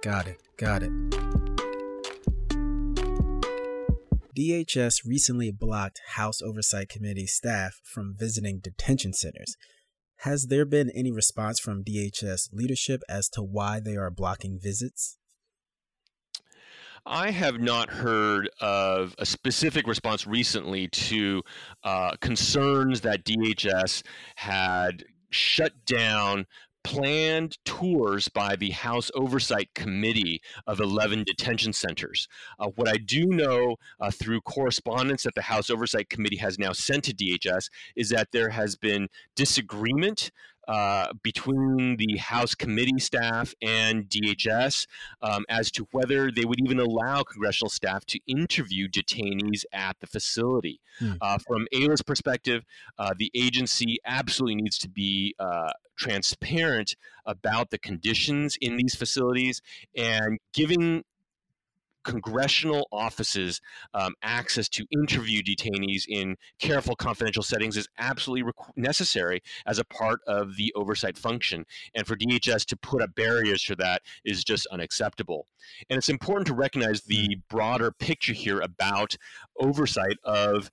Got 0.01 0.27
it. 0.27 0.41
Got 0.57 0.83
it. 0.83 0.91
DHS 4.39 5.05
recently 5.05 5.51
blocked 5.51 5.99
House 6.15 6.41
Oversight 6.41 6.87
Committee 6.87 7.27
staff 7.27 7.81
from 7.83 8.15
visiting 8.17 8.59
detention 8.59 9.11
centers. 9.11 9.57
Has 10.19 10.47
there 10.47 10.63
been 10.63 10.89
any 10.91 11.11
response 11.11 11.59
from 11.59 11.83
DHS 11.83 12.53
leadership 12.53 13.01
as 13.09 13.27
to 13.29 13.41
why 13.41 13.81
they 13.81 13.97
are 13.97 14.09
blocking 14.09 14.57
visits? 14.57 15.17
I 17.05 17.31
have 17.31 17.59
not 17.59 17.89
heard 17.89 18.49
of 18.61 19.13
a 19.17 19.25
specific 19.25 19.85
response 19.87 20.25
recently 20.25 20.87
to 20.87 21.41
uh, 21.83 22.11
concerns 22.21 23.01
that 23.01 23.25
DHS 23.25 24.03
had 24.35 25.03
shut 25.29 25.85
down 25.85 26.45
planned 26.89 27.55
tours 27.65 28.27
by 28.29 28.55
the 28.55 28.71
House 28.71 29.11
Oversight 29.13 29.69
Committee 29.75 30.41
of 30.65 30.79
11 30.79 31.23
detention 31.23 31.71
centers. 31.71 32.27
Uh, 32.57 32.69
what 32.77 32.87
I 32.89 32.97
do 32.97 33.27
know 33.27 33.75
uh, 33.99 34.09
through 34.09 34.41
correspondence 34.41 35.21
that 35.21 35.35
the 35.35 35.43
House 35.43 35.69
Oversight 35.69 36.09
Committee 36.09 36.37
has 36.37 36.57
now 36.57 36.71
sent 36.71 37.03
to 37.03 37.13
DHS 37.13 37.69
is 37.95 38.09
that 38.09 38.29
there 38.31 38.49
has 38.49 38.75
been 38.75 39.07
disagreement 39.35 40.31
uh, 40.69 41.11
between 41.23 41.97
the 41.97 42.17
House 42.17 42.53
committee 42.53 42.99
staff 42.99 43.55
and 43.59 44.07
DHS 44.07 44.85
um, 45.19 45.43
as 45.49 45.71
to 45.71 45.87
whether 45.91 46.31
they 46.31 46.45
would 46.45 46.59
even 46.61 46.79
allow 46.79 47.23
congressional 47.23 47.71
staff 47.71 48.05
to 48.05 48.19
interview 48.27 48.87
detainees 48.87 49.65
at 49.73 49.99
the 49.99 50.05
facility. 50.05 50.79
Hmm. 50.99 51.13
Uh, 51.21 51.39
from 51.39 51.67
AILA's 51.73 52.03
perspective, 52.03 52.65
uh, 52.99 53.15
the 53.17 53.31
agency 53.33 53.97
absolutely 54.05 54.61
needs 54.61 54.77
to 54.77 54.89
be 54.89 55.33
uh, 55.39 55.71
transparent 55.97 56.95
about 57.25 57.71
the 57.71 57.79
conditions 57.79 58.55
in 58.61 58.77
these 58.77 58.93
facilities 58.93 59.63
and 59.95 60.37
giving 60.53 61.03
congressional 62.09 62.87
offices 62.91 63.61
um, 63.93 64.13
access 64.23 64.67
to 64.69 64.85
interview 64.91 65.41
detainees 65.43 66.03
in 66.07 66.35
careful 66.59 66.95
confidential 66.95 67.43
settings 67.43 67.77
is 67.77 67.87
absolutely 67.97 68.51
requ- 68.51 68.71
necessary 68.75 69.41
as 69.65 69.79
a 69.79 69.85
part 69.85 70.19
of 70.27 70.55
the 70.55 70.73
oversight 70.75 71.17
function. 71.17 71.65
And 71.95 72.05
for 72.05 72.15
dhs 72.15 72.65
to 72.65 72.77
put 72.77 73.01
up 73.01 73.15
barriers 73.15 73.63
to 73.63 73.75
that 73.77 74.01
is 74.25 74.43
just 74.43 74.65
unacceptable. 74.67 75.47
And 75.89 75.97
it's 75.97 76.09
important 76.09 76.47
to 76.47 76.53
recognize 76.53 77.01
the 77.01 77.37
broader 77.49 77.91
picture 77.91 78.33
here 78.33 78.59
about 78.59 79.15
oversight 79.59 80.17
of 80.23 80.71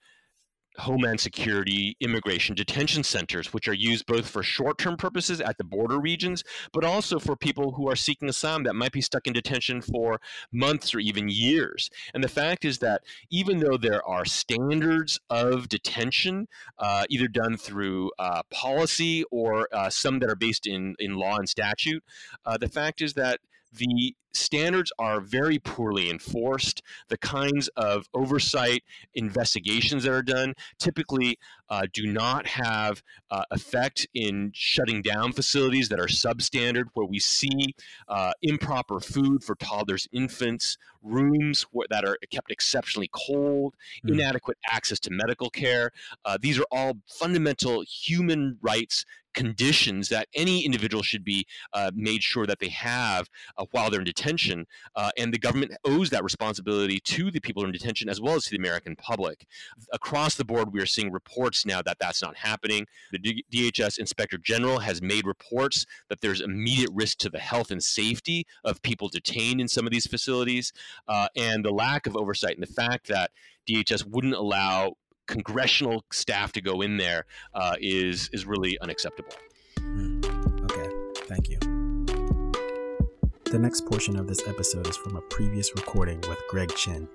Homeland 0.79 1.21
Security 1.21 1.97
immigration 2.01 2.55
detention 2.55 3.03
centers, 3.03 3.53
which 3.53 3.69
are 3.69 3.75
used 3.75 4.07
both 4.07 4.29
for 4.29 4.43
short 4.43 4.79
term 4.79 4.97
purposes 4.97 5.41
at 5.41 5.59
the 5.59 5.65
border 5.65 5.99
regions, 5.99 6.45
but 6.73 6.85
also 6.85 7.19
for 7.19 7.37
people 7.37 7.73
who 7.73 7.89
are 7.89 7.97
seeking 7.97 8.29
asylum 8.29 8.65
that 8.65 8.75
might 8.75 8.93
be 8.93 9.01
stuck 9.01 9.27
in 9.27 9.33
detention 9.33 9.81
for 9.81 10.21
months 10.53 10.95
or 10.95 10.99
even 10.99 11.29
years. 11.29 11.91
And 12.15 12.23
the 12.23 12.29
fact 12.29 12.65
is 12.65 12.79
that 12.79 13.03
even 13.31 13.59
though 13.59 13.77
there 13.77 14.07
are 14.07 14.25
standards 14.25 15.21
of 15.31 15.69
detention, 15.69 16.49
uh, 16.79 17.05
either 17.11 17.29
done 17.29 17.57
through 17.57 18.11
uh, 18.19 18.43
policy 18.51 19.25
or 19.31 19.69
uh, 19.73 19.91
some 19.91 20.19
that 20.21 20.31
are 20.31 20.37
based 20.37 20.67
in, 20.67 20.95
in 20.99 21.15
law 21.15 21.37
and 21.37 21.49
statute, 21.49 22.03
uh, 22.45 22.57
the 22.57 22.69
fact 22.69 23.01
is 23.01 23.15
that 23.15 23.41
the 23.77 24.15
standards 24.37 24.93
are 24.99 25.21
very 25.21 25.59
poorly 25.59 26.11
enforced. 26.11 26.83
The 27.09 27.19
kinds 27.19 27.69
of 27.77 28.09
oversight 28.15 28.85
investigations 29.15 30.05
that 30.05 30.13
are 30.13 30.23
done 30.23 30.55
typically 30.79 31.39
uh, 31.69 31.87
do 31.93 32.07
not 32.07 32.47
have 32.47 33.03
uh, 33.31 33.45
effect 33.51 34.07
in 34.15 34.53
shutting 34.55 35.03
down 35.03 35.33
facilities 35.33 35.89
that 35.89 35.99
are 35.99 36.07
substandard, 36.07 36.85
where 36.95 37.07
we 37.07 37.19
see 37.19 37.75
uh, 38.09 38.33
improper 38.43 39.01
food 39.01 39.43
for 39.43 39.57
toddlers, 39.57 40.07
infants, 40.13 40.77
rooms 41.03 41.67
that 41.91 42.05
are 42.05 42.19
kept 42.31 42.51
exceptionally 42.51 43.11
cold, 43.13 43.75
mm. 44.05 44.13
inadequate 44.13 44.59
access 44.71 45.01
to 45.01 45.11
medical 45.11 45.51
care. 45.51 45.91
Uh, 46.25 46.37
these 46.41 46.59
are 46.59 46.67
all 46.71 46.95
fundamental 47.07 47.83
human 47.83 48.59
rights 48.61 49.05
conditions 49.37 50.09
that 50.09 50.27
any 50.35 50.65
individual 50.65 51.05
should 51.05 51.25
be 51.25 51.47
uh, 51.73 51.93
made 51.95 52.23
sure 52.23 52.47
that 52.47 52.59
they 52.59 52.71
have 52.71 53.29
uh, 53.57 53.65
while 53.71 53.91
they're 53.91 54.01
in 54.01 54.07
detention. 54.07 54.67
Uh, 54.97 55.11
and 55.17 55.33
the 55.33 55.39
government 55.39 55.77
owes 55.85 56.11
that 56.11 56.25
responsibility 56.25 56.99
to 56.99 57.31
the 57.31 57.39
people 57.39 57.65
in 57.65 57.71
detention 57.71 58.09
as 58.09 58.21
well 58.21 58.35
as 58.35 58.45
to 58.45 58.51
the 58.51 58.57
American 58.57 58.97
public. 58.97 59.47
Across 59.93 60.35
the 60.35 60.45
board, 60.45 60.73
we 60.73 60.81
are 60.81 60.87
seeing 60.87 61.13
reports 61.13 61.65
now 61.65 61.83
that 61.83 61.99
that's 62.01 62.23
not 62.23 62.37
happening. 62.37 62.87
The 63.13 63.45
DHS 63.53 63.99
Inspector 63.99 64.39
General 64.39 64.81
has 64.81 65.01
made 65.01 65.27
reports 65.27 65.87
that 66.09 66.21
there's 66.21 66.41
immediate 66.41 66.91
risk 66.93 67.19
to 67.19 67.31
the 67.31 67.39
health 67.39 67.71
and 67.71 67.83
safety 67.83 68.47
of 68.65 68.83
people 68.83 69.09
detained 69.09 69.61
in 69.61 69.69
some 69.69 69.87
of 69.87 69.93
these 69.93 70.07
facilities. 70.07 70.73
Uh, 71.07 71.29
and 71.37 71.65
the 71.65 71.71
lack 71.71 72.07
of 72.07 72.17
oversight 72.17 72.55
and 72.57 72.63
the 72.63 72.73
fact 72.73 73.07
that 73.09 73.31
DHS 73.69 74.07
wouldn't 74.07 74.35
allow 74.35 74.95
congressional 75.27 76.05
staff 76.13 76.53
to 76.53 76.61
go 76.61 76.81
in 76.83 76.97
there 76.97 77.25
uh, 77.55 77.77
is 77.81 78.31
is 78.33 78.47
really 78.47 78.79
unacceptable. 78.81 79.35
Mm. 79.79 80.25
Okay, 80.65 80.91
thank 81.27 81.49
you. 81.49 81.59
The 83.51 83.59
next 83.59 83.87
portion 83.87 84.19
of 84.19 84.27
this 84.27 84.47
episode 84.49 84.87
is 84.89 84.97
from 84.97 85.17
a 85.17 85.21
previous 85.23 85.73
recording 85.77 86.21
with 86.29 86.39
Greg 86.49 86.75
Chen. 86.75 87.09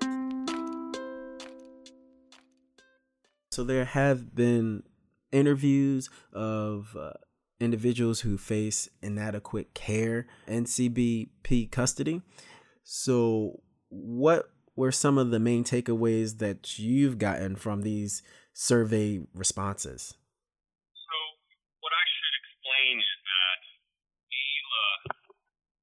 So 3.50 3.64
there 3.64 3.84
have 3.84 4.34
been 4.34 4.82
interviews 5.30 6.08
of 6.32 6.96
uh, 6.98 7.12
individuals 7.60 8.20
who 8.20 8.38
face 8.38 8.88
inadequate 9.02 9.74
care 9.74 10.26
in 10.46 10.64
CBP 10.64 11.70
custody. 11.70 12.22
So, 12.82 13.60
what 13.88 14.50
were 14.76 14.92
some 14.92 15.18
of 15.18 15.30
the 15.30 15.40
main 15.40 15.64
takeaways 15.64 16.38
that 16.38 16.78
you've 16.78 17.18
gotten 17.18 17.56
from 17.56 17.82
these 17.82 18.22
survey 18.52 19.20
responses? 19.34 20.14
So, 20.96 21.16
what 21.80 21.92
I 21.92 22.04
should 22.08 22.34
explain 22.40 22.94
is 23.00 23.18
that 23.28 23.60
AILA 24.32 24.88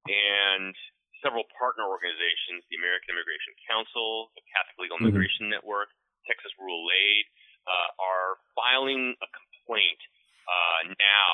and 0.09 0.73
several 1.21 1.45
partner 1.53 1.85
organizations, 1.85 2.65
the 2.71 2.79
American 2.79 3.13
Immigration 3.13 3.53
Council, 3.69 4.33
the 4.33 4.43
Catholic 4.49 4.77
Legal 4.81 4.97
mm-hmm. 4.97 5.11
Immigration 5.13 5.49
mm-hmm. 5.49 5.59
Network, 5.59 5.93
Texas 6.25 6.51
Rural 6.57 6.85
Aid, 6.89 7.25
uh, 7.69 7.89
are 8.01 8.41
filing 8.57 9.13
a 9.21 9.27
complaint 9.29 10.01
uh, 10.49 10.81
now 10.97 11.33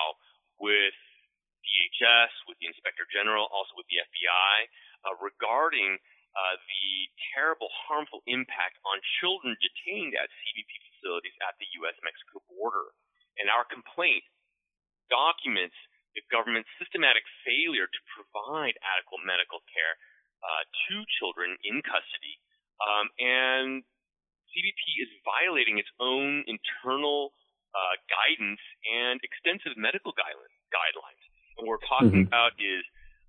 with 0.59 0.95
DHS, 1.63 2.31
with 2.47 2.59
the 2.59 2.67
Inspector 2.67 3.03
General, 3.11 3.47
also 3.49 3.73
with 3.79 3.87
the 3.87 4.03
FBI, 4.03 4.55
uh, 5.07 5.15
regarding 5.21 5.97
uh, 6.35 6.55
the 6.59 6.87
terrible, 7.33 7.71
harmful 7.71 8.21
impact 8.27 8.77
on 8.83 8.99
children 9.23 9.55
detained 9.63 10.13
at 10.19 10.27
CBP 10.27 10.71
facilities 10.91 11.35
at 11.47 11.55
the 11.57 11.67
U.S. 11.83 11.95
Mexico 12.03 12.43
border. 12.51 12.91
And 13.39 13.51
our 13.51 13.67
complaint 13.67 14.23
documents 15.11 15.75
the 16.15 16.23
government's 16.31 16.71
systematic 16.79 17.27
failure 17.43 17.85
to 17.85 18.01
provide 18.15 18.79
adequate 18.79 19.23
medical 19.27 19.59
care 19.67 19.95
uh, 20.39 20.63
to 20.87 21.03
children 21.19 21.59
in 21.67 21.83
custody. 21.83 22.39
Um, 22.79 23.05
and 23.19 23.69
CBP 24.55 24.83
is 25.03 25.11
violating 25.27 25.77
its 25.77 25.91
own 25.99 26.47
internal 26.47 27.35
uh, 27.75 27.95
guidance 28.07 28.63
and 28.87 29.19
extensive 29.19 29.75
medical 29.75 30.15
guidelines. 30.15 31.23
And 31.59 31.67
what 31.67 31.83
we're 31.83 31.87
talking 31.91 32.23
mm-hmm. 32.23 32.31
about 32.31 32.55
is 32.55 32.83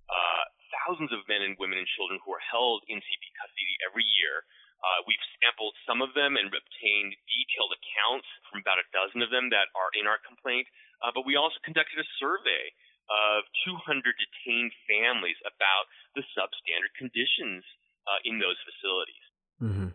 uh, 0.07 0.43
thousands 0.87 1.11
of 1.11 1.19
men 1.27 1.43
and 1.43 1.59
women 1.59 1.75
and 1.75 1.87
children 1.99 2.15
who 2.23 2.31
are 2.31 2.39
held 2.39 2.87
in 2.87 3.03
CBP 3.03 3.25
custody 3.35 3.75
every 3.83 4.07
year. 4.07 4.47
Uh, 4.79 5.03
we've 5.03 5.21
sampled 5.43 5.75
some 5.83 5.99
of 5.99 6.15
them 6.15 6.39
and 6.39 6.47
obtained 6.47 7.11
detailed 7.27 7.75
accounts 7.75 8.29
from 8.47 8.63
about 8.63 8.79
a 8.79 8.87
dozen 8.95 9.19
of 9.19 9.27
them 9.27 9.51
that 9.51 9.67
are 9.75 9.91
in 9.99 10.07
our 10.07 10.21
complaint. 10.23 10.69
Uh, 11.03 11.11
but 11.11 11.27
we 11.27 11.35
also 11.35 11.59
conducted 11.67 11.99
a 11.99 12.07
survey 12.15 12.71
of 13.11 13.43
200 13.67 13.99
detained 14.15 14.71
families 14.87 15.35
about 15.43 15.91
the 16.15 16.23
substandard 16.31 16.93
conditions 16.95 17.67
uh, 18.07 18.19
in 18.23 18.39
those 18.39 18.55
facilities. 18.63 19.25
Mm-hmm. 19.59 19.89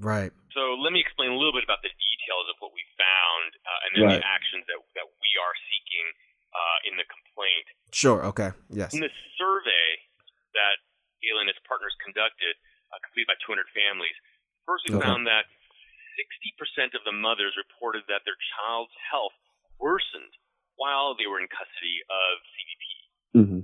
Right. 0.00 0.32
So 0.56 0.80
let 0.80 0.96
me 0.96 1.02
explain 1.04 1.28
a 1.28 1.36
little 1.36 1.52
bit 1.52 1.66
about 1.66 1.84
the 1.84 1.92
details 1.92 2.46
of 2.48 2.56
what 2.64 2.72
we 2.72 2.80
found 2.96 3.50
uh, 3.60 3.84
and 3.84 3.90
then 3.92 4.04
right. 4.08 4.16
the 4.16 4.24
actions 4.24 4.64
that, 4.70 4.80
that 4.96 5.08
we 5.20 5.30
are 5.36 5.54
seeking 5.68 6.06
uh, 6.54 6.88
in 6.88 6.94
the 6.96 7.04
complaint. 7.10 7.66
Sure. 7.92 8.24
Okay. 8.32 8.54
Yes. 8.70 8.94
In 8.94 9.02
the 9.02 9.12
survey 9.36 10.00
that 10.54 10.80
AILA 11.20 11.46
and 11.46 11.50
its 11.50 11.60
partners 11.66 11.94
conducted, 12.00 12.56
uh, 12.90 12.98
completed 13.04 13.28
by 13.28 13.38
200 13.44 13.66
families, 13.76 14.16
first 14.64 14.78
we 14.90 14.98
okay. 14.98 15.06
found 15.06 15.30
that 15.30 15.46
60% 16.18 16.98
of 16.98 17.02
the 17.06 17.14
mothers 17.14 17.54
reported 17.56 18.04
that 18.10 18.26
their 18.26 18.36
child's 18.58 18.92
health 19.08 19.36
worsened 19.78 20.34
while 20.76 21.16
they 21.16 21.30
were 21.30 21.40
in 21.40 21.48
custody 21.48 22.02
of 22.10 22.32
CBP. 22.52 22.84
Mm-hmm. 23.30 23.62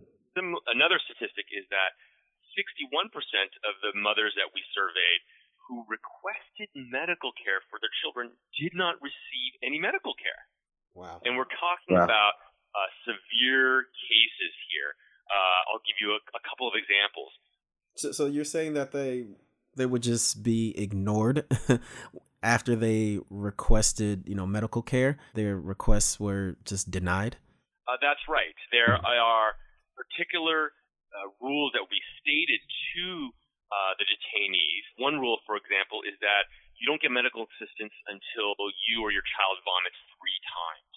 another 0.71 1.02
statistic 1.02 1.50
is 1.50 1.66
that 1.75 1.99
61% 2.54 3.11
of 3.66 3.75
the 3.83 3.92
mothers 3.99 4.30
that 4.38 4.54
we 4.54 4.62
surveyed 4.71 5.21
who 5.66 5.83
requested 5.90 6.71
medical 6.73 7.35
care 7.35 7.59
for 7.66 7.83
their 7.83 7.90
children 8.00 8.30
did 8.54 8.73
not 8.73 8.95
receive 9.02 9.52
any 9.66 9.83
medical 9.83 10.14
care. 10.14 10.42
Wow. 10.95 11.18
And 11.26 11.35
we're 11.35 11.50
talking 11.50 11.99
wow. 11.99 12.06
about 12.06 12.35
uh, 12.73 12.88
severe 13.04 13.90
cases 14.06 14.54
here. 14.71 14.95
Uh, 15.26 15.75
I'll 15.75 15.83
give 15.83 15.99
you 15.99 16.14
a, 16.14 16.21
a, 16.23 16.42
couple 16.47 16.71
of 16.71 16.78
examples. 16.78 17.35
So, 17.99 18.14
so 18.14 18.23
you're 18.30 18.47
saying 18.47 18.78
that 18.78 18.95
they 18.95 19.26
they 19.76 19.87
would 19.87 20.02
just 20.02 20.42
be 20.42 20.75
ignored 20.76 21.45
after 22.42 22.75
they 22.75 23.21
requested, 23.30 24.25
you 24.26 24.35
know, 24.35 24.47
medical 24.47 24.83
care. 24.83 25.18
Their 25.35 25.56
requests 25.56 26.18
were 26.18 26.56
just 26.64 26.90
denied. 26.90 27.37
Uh, 27.87 27.97
that's 28.02 28.23
right. 28.28 28.56
There 28.73 28.99
are 28.99 29.54
particular 29.95 30.73
uh, 31.14 31.30
rules 31.40 31.73
that 31.73 31.87
we 31.87 31.99
stated 32.21 32.61
to 32.92 33.30
uh, 33.71 33.92
the 33.99 34.06
detainees. 34.06 34.85
One 34.99 35.18
rule, 35.23 35.38
for 35.47 35.56
example, 35.56 36.02
is 36.02 36.18
that 36.21 36.50
you 36.76 36.85
don't 36.85 37.00
get 37.00 37.14
medical 37.14 37.49
assistance 37.56 37.95
until 38.11 38.52
you 38.90 39.00
or 39.00 39.11
your 39.11 39.25
child 39.25 39.56
vomits 39.64 39.97
three 40.18 40.40
times. 40.45 40.95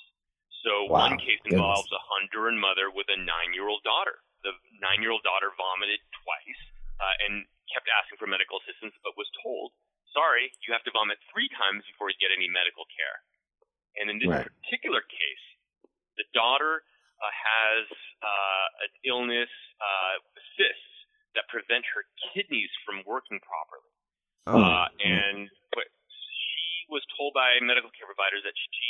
So 0.65 0.71
wow. 0.91 1.07
one 1.07 1.15
case 1.17 1.39
involves 1.48 1.88
Goodness. 1.88 2.03
a 2.03 2.09
Honduran 2.12 2.57
mother 2.59 2.91
with 2.91 3.07
a 3.07 3.15
nine-year-old 3.15 3.79
daughter. 3.88 4.19
The 4.43 4.51
nine-year-old 4.83 5.24
daughter 5.24 5.55
vomited 5.55 6.03
twice 6.19 6.62
uh, 7.00 7.15
and 7.27 7.48
kept 7.74 7.88
asking 7.90 8.18
for 8.18 8.28
medical 8.28 8.60
assistance, 8.66 8.94
but 9.06 9.16
was 9.16 9.30
told, 9.42 9.74
"Sorry, 10.14 10.52
you 10.66 10.74
have 10.74 10.84
to 10.86 10.92
vomit 10.92 11.18
three 11.32 11.50
times 11.54 11.86
before 11.86 12.10
you 12.10 12.18
get 12.18 12.34
any 12.34 12.50
medical 12.50 12.86
care." 12.90 13.18
And 13.98 14.10
in 14.10 14.18
this 14.20 14.30
right. 14.30 14.46
particular 14.46 15.02
case, 15.02 15.46
the 16.18 16.26
daughter 16.34 16.84
uh, 17.20 17.34
has 17.34 17.86
uh, 18.24 18.68
an 18.88 18.92
illness, 19.04 19.52
uh, 19.80 20.16
cysts 20.56 20.94
that 21.36 21.46
prevent 21.52 21.86
her 21.94 22.04
kidneys 22.32 22.72
from 22.84 23.04
working 23.06 23.40
properly. 23.44 23.94
Oh. 24.48 24.58
Uh, 24.58 24.88
and 25.04 25.52
but 25.76 25.88
she 26.10 26.90
was 26.90 27.06
told 27.16 27.38
by 27.38 27.60
medical 27.62 27.92
care 27.94 28.10
providers 28.10 28.42
that 28.44 28.56
she 28.58 28.90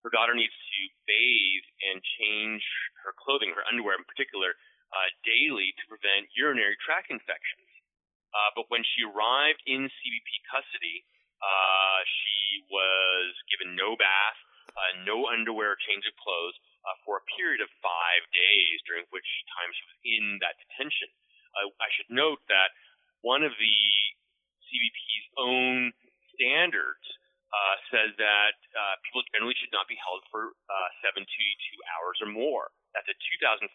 her 0.00 0.12
daughter 0.12 0.32
needs 0.32 0.54
to 0.54 0.80
bathe 1.04 1.66
and 1.92 2.00
change 2.16 2.64
her 3.04 3.12
clothing, 3.20 3.52
her 3.52 3.64
underwear 3.68 4.00
in 4.00 4.06
particular, 4.08 4.56
uh, 4.96 5.08
daily 5.28 5.76
to 5.76 5.84
prevent 5.92 6.32
urinary 6.32 6.76
tract 6.80 7.12
infections. 7.12 7.59
Uh, 8.30 8.50
but 8.54 8.70
when 8.70 8.86
she 8.94 9.02
arrived 9.02 9.62
in 9.66 9.90
CBP 9.90 10.30
custody, 10.50 11.02
uh, 11.40 12.00
she 12.06 12.62
was 12.70 13.32
given 13.50 13.74
no 13.74 13.96
bath, 13.96 14.38
uh, 14.76 14.92
no 15.02 15.26
underwear, 15.26 15.74
change 15.82 16.06
of 16.06 16.14
clothes 16.20 16.54
uh, 16.86 16.96
for 17.02 17.18
a 17.18 17.24
period 17.34 17.60
of 17.64 17.68
five 17.82 18.22
days, 18.30 18.76
during 18.86 19.04
which 19.10 19.26
time 19.58 19.70
she 19.74 19.84
was 19.88 19.98
in 20.04 20.24
that 20.44 20.56
detention. 20.62 21.10
Uh, 21.58 21.72
I 21.82 21.88
should 21.96 22.10
note 22.12 22.40
that 22.46 22.70
one 23.26 23.42
of 23.42 23.52
the 23.58 23.78
CBP's 24.70 25.26
own 25.36 25.90
standards 26.36 27.04
uh, 27.50 27.76
says 27.90 28.10
that 28.14 28.56
uh, 28.78 28.94
people 29.02 29.26
generally 29.34 29.58
should 29.58 29.74
not 29.74 29.90
be 29.90 29.98
held 29.98 30.22
for 30.30 30.54
uh, 30.70 30.88
72 31.02 31.26
hours 31.98 32.16
or 32.22 32.30
more. 32.30 32.70
That's 32.94 33.10
a 33.10 33.16
2015 33.50 33.66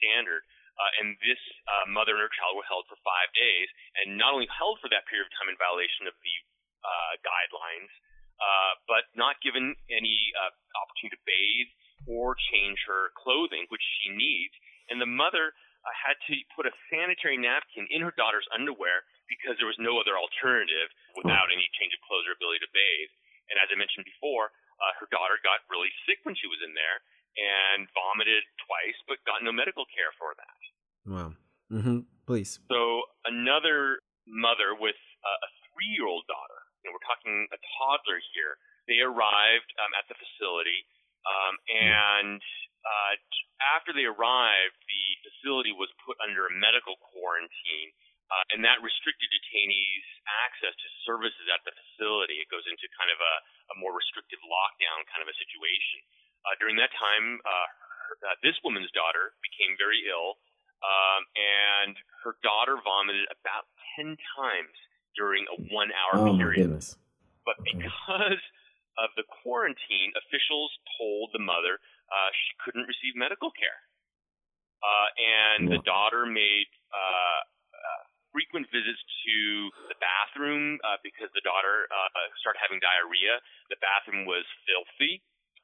standard. 0.00 0.42
Uh, 0.78 1.00
and 1.04 1.14
this 1.20 1.40
uh, 1.68 1.84
mother 1.86 2.16
and 2.16 2.24
her 2.24 2.32
child 2.32 2.56
were 2.56 2.66
held 2.66 2.88
for 2.88 2.96
five 3.04 3.28
days, 3.36 3.68
and 4.00 4.16
not 4.16 4.32
only 4.32 4.48
held 4.48 4.80
for 4.80 4.88
that 4.88 5.04
period 5.06 5.28
of 5.28 5.32
time 5.36 5.52
in 5.52 5.56
violation 5.60 6.08
of 6.08 6.16
the 6.24 6.34
uh, 6.82 7.12
guidelines, 7.20 7.92
uh, 8.40 8.72
but 8.88 9.06
not 9.14 9.38
given 9.44 9.76
any 9.92 10.32
uh, 10.34 10.50
opportunity 10.80 11.14
to 11.14 11.22
bathe 11.28 11.70
or 12.10 12.34
change 12.50 12.80
her 12.88 13.14
clothing, 13.14 13.68
which 13.70 13.84
she 14.00 14.10
needs. 14.10 14.54
And 14.90 14.98
the 14.98 15.06
mother 15.06 15.54
uh, 15.86 15.94
had 15.94 16.18
to 16.26 16.34
put 16.56 16.66
a 16.66 16.74
sanitary 16.90 17.38
napkin 17.38 17.86
in 17.92 18.02
her 18.02 18.14
daughter's 18.18 18.48
underwear 18.50 19.06
because 19.30 19.54
there 19.56 19.70
was 19.70 19.78
no 19.78 19.96
other 20.00 20.18
alternative 20.18 20.90
without 21.14 21.54
any 21.54 21.64
change 21.78 21.94
of 21.94 22.02
clothes 22.02 22.26
or 22.26 22.34
ability 22.34 22.60
to 22.66 22.70
bathe. 22.74 23.12
And 23.52 23.56
as 23.62 23.70
I 23.70 23.78
mentioned 23.78 24.08
before, 24.08 24.50
uh, 24.82 24.92
her 24.98 25.06
daughter 25.14 25.38
got 25.46 25.62
really 25.70 25.92
sick 26.08 26.18
when 26.26 26.34
she 26.34 26.50
was 26.50 26.58
in 26.64 26.74
there 26.74 26.98
and 27.36 27.88
vomited 27.96 28.44
twice, 28.60 28.98
but 29.08 29.20
got 29.24 29.40
no 29.40 29.52
medical 29.52 29.88
care 29.88 30.12
for 30.20 30.36
that. 30.36 30.60
Wow. 31.08 31.30
Mm-hmm. 31.72 32.04
Please. 32.28 32.60
So 32.68 33.08
another 33.24 34.04
mother 34.28 34.76
with 34.76 34.98
uh, 35.24 35.46
a 35.46 35.48
three-year-old 35.72 36.28
daughter, 36.28 36.60
and 36.84 36.92
we're 36.92 37.08
talking 37.08 37.48
a 37.50 37.58
toddler 37.78 38.20
here, 38.36 38.60
they 38.86 39.00
arrived 39.00 39.70
um, 39.80 39.92
at 39.96 40.04
the 40.10 40.18
facility, 40.18 40.84
um, 41.24 41.54
and 41.70 42.42
uh, 42.82 43.14
after 43.78 43.94
they 43.94 44.06
arrived, 44.06 44.78
the 44.90 45.04
facility 45.22 45.70
was 45.70 45.90
put 46.02 46.18
under 46.18 46.50
a 46.50 46.52
medical 46.52 46.98
quarantine, 46.98 47.90
uh, 48.26 48.44
and 48.54 48.64
that 48.66 48.82
restricted 48.82 49.30
detainees' 49.30 50.08
access 50.46 50.74
to 50.74 50.88
services 51.06 51.46
at 51.52 51.62
the 51.62 51.72
facility. 51.74 52.42
It 52.42 52.50
goes 52.50 52.66
into 52.66 52.90
kind 52.98 53.12
of 53.12 53.20
a, 53.22 53.34
a 53.70 53.78
more 53.78 53.94
restrictive 53.94 54.42
lockdown 54.42 55.06
kind 55.14 55.22
of 55.22 55.30
a 55.30 55.36
situation. 55.36 56.02
During 56.72 56.88
that 56.88 56.96
time, 56.96 57.36
uh, 57.44 57.68
her, 58.08 58.32
uh, 58.32 58.36
this 58.40 58.56
woman's 58.64 58.88
daughter 58.96 59.36
became 59.44 59.76
very 59.76 60.08
ill, 60.08 60.40
um, 60.80 61.20
and 61.36 61.92
her 62.24 62.40
daughter 62.40 62.80
vomited 62.80 63.28
about 63.28 63.68
10 64.00 64.16
times 64.32 64.72
during 65.12 65.44
a 65.52 65.68
one 65.68 65.92
hour 65.92 66.32
oh, 66.32 66.40
period. 66.40 66.72
My 66.72 66.80
goodness. 66.80 66.96
But 67.44 67.60
Okay. 67.60 67.76
because 67.76 68.40
of 68.96 69.12
the 69.20 69.28
quarantine, 69.44 70.16
officials 70.16 70.72
told 70.96 71.36
the 71.36 71.44
mother 71.44 71.76
uh, 72.08 72.30
she 72.32 72.56
couldn't 72.64 72.88
receive 72.88 73.20
medical 73.20 73.52
care. 73.52 73.84
Uh, 74.80 75.08
and 75.20 75.68
the 75.76 75.84
daughter 75.84 76.24
made 76.24 76.72
uh, 76.88 77.40
uh, 77.76 78.02
frequent 78.32 78.64
visits 78.72 79.04
to 79.28 79.68
the 79.92 79.96
bathroom 80.00 80.80
uh, 80.88 80.96
because 81.04 81.28
the 81.36 81.44
daughter 81.44 81.84
uh, 81.92 82.08
started 82.40 82.64
having 82.64 82.80
diarrhea. 82.80 83.44
The 83.68 83.76
bathroom 83.84 84.24
was 84.24 84.48
filthy. 84.64 85.20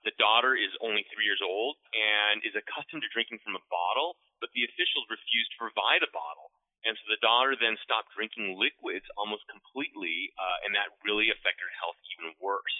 The 0.06 0.14
daughter 0.14 0.54
is 0.54 0.70
only 0.78 1.02
three 1.10 1.26
years 1.26 1.42
old 1.42 1.74
and 1.90 2.38
is 2.46 2.54
accustomed 2.54 3.02
to 3.02 3.10
drinking 3.10 3.42
from 3.42 3.58
a 3.58 3.64
bottle, 3.66 4.14
but 4.38 4.54
the 4.54 4.62
officials 4.62 5.10
refused 5.10 5.50
to 5.54 5.58
provide 5.58 6.06
a 6.06 6.12
bottle. 6.14 6.54
And 6.86 6.94
so 6.94 7.04
the 7.10 7.18
daughter 7.18 7.58
then 7.58 7.74
stopped 7.82 8.14
drinking 8.14 8.54
liquids 8.54 9.04
almost 9.18 9.42
completely, 9.50 10.30
uh, 10.38 10.62
and 10.62 10.70
that 10.78 10.94
really 11.02 11.34
affected 11.34 11.66
her 11.66 11.76
health 11.82 11.98
even 12.14 12.38
worse. 12.38 12.78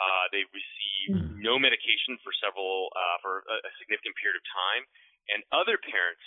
Uh, 0.00 0.26
they 0.34 0.42
received 0.50 1.38
no 1.38 1.60
medication 1.60 2.18
for 2.24 2.34
several, 2.42 2.90
uh, 2.96 3.16
for 3.22 3.46
a, 3.46 3.56
a 3.62 3.72
significant 3.78 4.16
period 4.18 4.40
of 4.40 4.44
time, 4.50 4.82
and 5.30 5.46
other 5.54 5.78
parents 5.78 6.24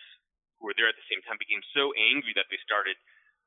who 0.56 0.72
were 0.72 0.78
there 0.80 0.88
at 0.88 0.96
the 0.96 1.08
same 1.12 1.20
time 1.28 1.36
became 1.36 1.60
so 1.76 1.92
angry 2.00 2.32
that 2.38 2.48
they 2.48 2.62
started 2.64 2.96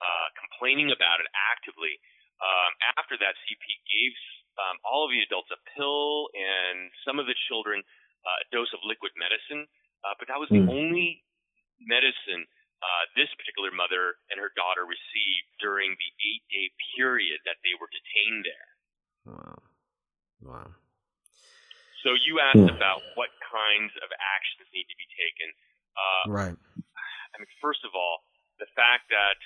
uh, 0.03 0.29
complaining 0.37 0.93
about 0.93 1.25
it 1.25 1.29
actively. 1.33 1.97
Um, 2.43 2.71
after 3.01 3.17
that, 3.17 3.33
CBP 3.49 3.65
gave 3.89 4.13
um, 4.61 4.77
all 4.85 5.05
of 5.05 5.11
the 5.13 5.23
adults 5.23 5.51
a 5.53 5.61
pill 5.77 6.29
and 6.37 6.91
some 7.05 7.19
of 7.19 7.27
the 7.27 7.37
children 7.49 7.83
uh, 8.27 8.43
a 8.43 8.47
dose 8.53 8.73
of 8.75 8.81
liquid 8.85 9.13
medicine, 9.17 9.69
uh, 10.05 10.15
but 10.19 10.29
that 10.29 10.41
was 10.41 10.51
the 10.53 10.63
Mm. 10.63 10.69
only 10.69 11.25
medicine 11.81 12.47
uh, 12.83 13.05
this 13.17 13.29
particular 13.41 13.73
mother 13.73 14.21
and 14.31 14.39
her 14.41 14.53
daughter 14.55 14.85
received 14.85 15.49
during 15.61 15.97
the 15.97 16.11
eight 16.25 16.45
day 16.53 16.69
period 16.97 17.41
that 17.49 17.57
they 17.65 17.73
were 17.81 17.89
detained 17.93 18.45
there. 18.45 18.69
Wow. 19.27 19.63
Wow. 20.43 20.71
So 22.05 22.15
you 22.15 22.39
asked 22.39 22.63
Yeah. 22.63 22.71
about 22.71 23.03
what 23.19 23.33
kinds 23.43 23.93
of 24.05 24.09
actions 24.15 24.69
need 24.73 24.87
to 24.87 24.99
be 24.99 25.09
taken. 25.17 25.49
Uh, 25.97 26.25
Right. 26.31 26.57
I 27.35 27.39
mean, 27.39 27.51
first 27.61 27.85
of 27.85 27.93
all, 27.95 28.25
the 28.59 28.69
fact 28.77 29.09
that 29.11 29.37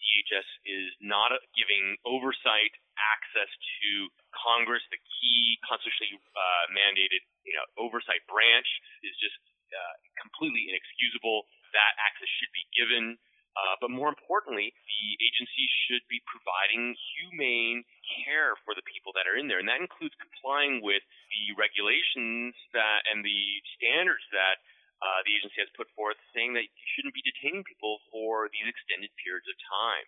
DHS 0.00 0.48
is 0.66 0.88
not 1.02 1.32
giving 1.56 1.96
oversight 2.06 2.72
access 2.98 3.50
to 3.50 3.90
Congress, 4.34 4.82
the 4.90 4.98
key 4.98 5.58
constitutionally 5.64 6.18
uh, 6.34 6.64
mandated, 6.74 7.22
you 7.46 7.54
know, 7.54 7.64
oversight 7.78 8.22
branch, 8.26 8.68
is 9.06 9.14
just 9.22 9.38
uh, 9.70 9.94
completely 10.18 10.68
inexcusable. 10.68 11.46
That 11.72 11.92
access 12.02 12.28
should 12.40 12.52
be 12.52 12.66
given. 12.74 13.16
Uh, 13.58 13.74
but 13.82 13.90
more 13.90 14.06
importantly, 14.06 14.70
the 14.70 15.06
agency 15.18 15.66
should 15.86 16.04
be 16.06 16.22
providing 16.30 16.94
humane 16.94 17.82
care 18.22 18.54
for 18.62 18.70
the 18.78 18.86
people 18.86 19.10
that 19.18 19.26
are 19.26 19.34
in 19.34 19.50
there, 19.50 19.58
and 19.58 19.66
that 19.66 19.82
includes 19.82 20.14
complying 20.22 20.78
with 20.78 21.02
the 21.34 21.58
regulations 21.58 22.54
that 22.70 23.02
and 23.10 23.26
the 23.26 23.58
standards 23.74 24.22
that 24.30 24.62
uh, 25.02 25.20
the 25.26 25.34
agency 25.34 25.58
has 25.58 25.70
put 25.74 25.90
forth, 25.98 26.18
saying 26.34 26.54
that 26.54 26.66
you 26.66 26.86
shouldn't 26.94 27.14
be 27.14 27.22
detaining 27.22 27.66
people 27.66 27.98
for 28.14 28.46
these 28.50 28.66
extended 28.66 29.10
periods 29.18 29.46
of 29.50 29.58
time. 29.66 30.06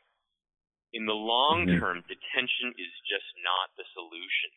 In 0.93 1.07
the 1.07 1.15
long 1.15 1.67
Mhm. 1.67 1.79
term, 1.79 2.03
detention 2.09 2.75
is 2.77 2.93
just 3.07 3.31
not 3.45 3.75
the 3.77 3.85
solution. 3.95 4.51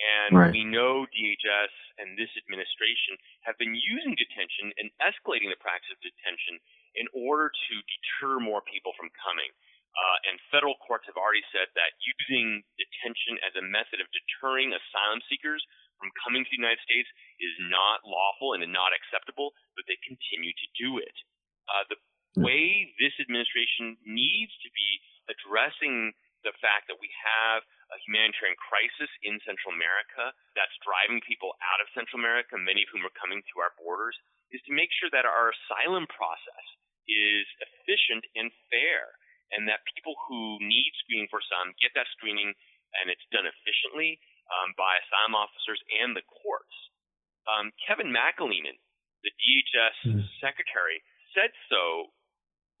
And 0.00 0.36
Right. 0.36 0.52
we 0.52 0.64
know 0.64 1.06
DHS 1.06 1.72
and 1.98 2.16
this 2.16 2.30
administration 2.36 3.18
have 3.42 3.58
been 3.58 3.74
using 3.74 4.14
detention 4.14 4.72
and 4.78 4.90
escalating 5.00 5.50
the 5.50 5.60
practice 5.60 5.90
of 5.92 6.00
detention 6.00 6.60
in 6.94 7.06
order 7.12 7.50
to 7.50 7.74
deter 7.82 8.40
more 8.40 8.62
people 8.62 8.92
from 8.94 9.10
coming. 9.10 9.50
Uh, 9.96 10.18
and 10.30 10.40
federal 10.50 10.76
courts 10.86 11.04
have 11.06 11.16
already 11.16 11.44
said 11.52 11.68
that 11.74 11.92
using 12.00 12.64
detention 12.78 13.38
as 13.44 13.56
a 13.56 13.62
method 13.62 14.00
of 14.00 14.08
deterring 14.12 14.72
asylum 14.72 15.20
seekers 15.28 15.64
from 15.98 16.10
coming 16.24 16.44
to 16.44 16.50
the 16.50 16.56
United 16.56 16.80
States 16.80 17.08
is 17.40 17.54
not 17.68 18.00
lawful 18.04 18.54
and 18.54 18.64
not 18.72 18.92
acceptable, 18.96 19.52
but 19.76 19.84
they 19.86 19.96
continue 20.06 20.52
to 20.52 20.66
do 20.78 20.98
it. 20.98 21.16
Uh, 21.68 21.84
the 21.90 21.98
way 22.40 22.94
this 22.98 23.12
administration 23.20 23.98
needs 24.06 24.52
to 24.62 24.70
be 24.72 25.00
addressing 25.30 26.12
the 26.42 26.52
fact 26.58 26.88
that 26.88 26.98
we 26.98 27.10
have 27.20 27.62
a 27.92 27.98
humanitarian 28.06 28.56
crisis 28.56 29.10
in 29.22 29.36
Central 29.44 29.74
America 29.76 30.32
that's 30.56 30.74
driving 30.82 31.20
people 31.26 31.52
out 31.60 31.80
of 31.82 31.90
Central 31.92 32.18
America, 32.18 32.56
many 32.56 32.82
of 32.86 32.90
whom 32.90 33.04
are 33.04 33.18
coming 33.18 33.42
to 33.52 33.56
our 33.60 33.74
borders, 33.76 34.16
is 34.50 34.62
to 34.66 34.72
make 34.74 34.90
sure 34.98 35.12
that 35.12 35.28
our 35.28 35.52
asylum 35.52 36.06
process 36.10 36.66
is 37.06 37.44
efficient 37.60 38.24
and 38.38 38.48
fair, 38.70 39.10
and 39.52 39.66
that 39.66 39.82
people 39.94 40.14
who 40.26 40.58
need 40.62 40.90
screening 41.02 41.28
for 41.30 41.42
some 41.42 41.74
get 41.82 41.90
that 41.98 42.06
screening 42.16 42.54
and 43.02 43.10
it's 43.10 43.26
done 43.30 43.46
efficiently 43.46 44.18
um, 44.50 44.74
by 44.74 44.98
asylum 45.06 45.34
officers 45.38 45.78
and 46.02 46.14
the 46.14 46.26
courts. 46.26 46.74
Um, 47.46 47.70
Kevin 47.86 48.10
McAleenan, 48.10 48.78
the 49.22 49.30
DHS 49.30 49.98
Mhm. 50.06 50.26
secretary, 50.40 51.02
said 51.34 51.52
so 51.68 52.10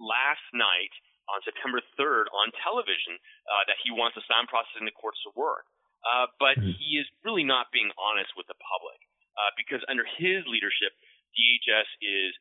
last 0.00 0.42
night 0.52 0.90
on 1.30 1.40
September 1.46 1.80
3rd 1.96 2.26
on 2.34 2.50
television 2.62 3.16
uh, 3.46 3.62
that 3.70 3.78
he 3.82 3.90
wants 3.94 4.14
the 4.18 4.22
asylum 4.26 4.46
process 4.50 4.76
in 4.78 4.86
the 4.86 4.94
courts 4.94 5.22
to 5.22 5.30
work. 5.38 5.66
Uh, 6.02 6.26
but 6.40 6.56
Mhm. 6.56 6.74
he 6.80 6.96
is 6.96 7.06
really 7.22 7.44
not 7.44 7.70
being 7.70 7.92
honest 7.98 8.34
with 8.36 8.46
the 8.48 8.56
public 8.56 8.98
uh, 9.36 9.50
because 9.56 9.84
under 9.88 10.04
his 10.04 10.46
leadership, 10.46 10.96
DHS 11.36 11.88
is 12.00 12.32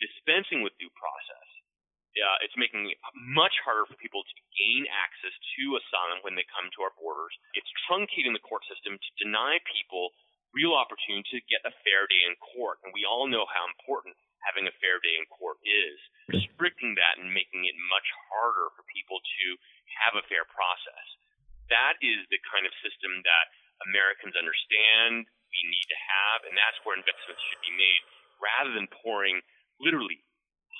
dispensing 0.00 0.62
with 0.62 0.76
due 0.78 0.90
process. 0.90 1.48
Uh, 2.14 2.38
it's 2.46 2.54
making 2.54 2.90
it 2.90 2.98
much 3.14 3.58
harder 3.66 3.86
for 3.86 3.98
people 3.98 4.22
to 4.22 4.34
gain 4.54 4.86
access 4.86 5.34
to 5.58 5.74
asylum 5.74 6.22
when 6.22 6.38
they 6.38 6.46
come 6.46 6.70
to 6.70 6.82
our 6.86 6.94
borders. 6.94 7.34
It's 7.58 7.70
truncating 7.90 8.30
the 8.32 8.38
court 8.38 8.62
system 8.70 8.98
to 8.98 9.10
deny 9.18 9.58
people 9.66 10.14
real 10.54 10.78
opportunity 10.78 11.26
to 11.26 11.50
get 11.50 11.66
a 11.66 11.74
fair 11.82 12.06
day 12.06 12.22
in 12.22 12.38
court. 12.38 12.78
And 12.86 12.94
we 12.94 13.02
all 13.02 13.26
know 13.26 13.46
how 13.50 13.66
important 13.66 14.14
having 14.44 14.68
a 14.68 14.78
fair 14.80 15.00
day 15.00 15.16
in 15.16 15.26
court 15.32 15.58
is. 15.64 15.98
Restricting 16.28 16.94
that 17.00 17.20
and 17.20 17.32
making 17.32 17.64
it 17.64 17.76
much 17.88 18.06
harder 18.30 18.72
for 18.76 18.84
people 18.92 19.20
to 19.20 19.46
have 20.04 20.14
a 20.16 20.26
fair 20.28 20.44
process. 20.48 21.06
That 21.72 21.96
is 22.04 22.28
the 22.28 22.40
kind 22.48 22.68
of 22.68 22.72
system 22.84 23.24
that 23.24 23.46
Americans 23.88 24.36
understand 24.36 25.24
we 25.24 25.60
need 25.70 25.88
to 25.88 26.00
have, 26.00 26.44
and 26.44 26.54
that's 26.54 26.78
where 26.82 26.98
investments 26.98 27.42
should 27.46 27.62
be 27.64 27.74
made 27.74 28.02
rather 28.42 28.72
than 28.74 28.90
pouring 28.90 29.40
literally 29.78 30.20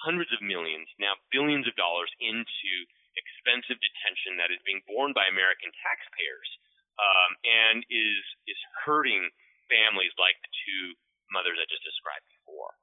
hundreds 0.03 0.35
of 0.35 0.42
millions, 0.44 0.90
now 1.00 1.16
billions 1.33 1.64
of 1.64 1.74
dollars 1.79 2.11
into 2.20 2.72
expensive 3.14 3.79
detention 3.79 4.37
that 4.37 4.50
is 4.50 4.61
being 4.66 4.83
borne 4.90 5.14
by 5.14 5.24
American 5.31 5.70
taxpayers 5.81 6.50
um, 6.98 7.31
and 7.46 7.79
is 7.87 8.24
is 8.50 8.59
hurting 8.85 9.31
families 9.70 10.12
like 10.18 10.37
the 10.42 10.53
two 10.66 10.98
mothers 11.31 11.57
I 11.57 11.66
just 11.70 11.87
described 11.87 12.27
before. 12.42 12.74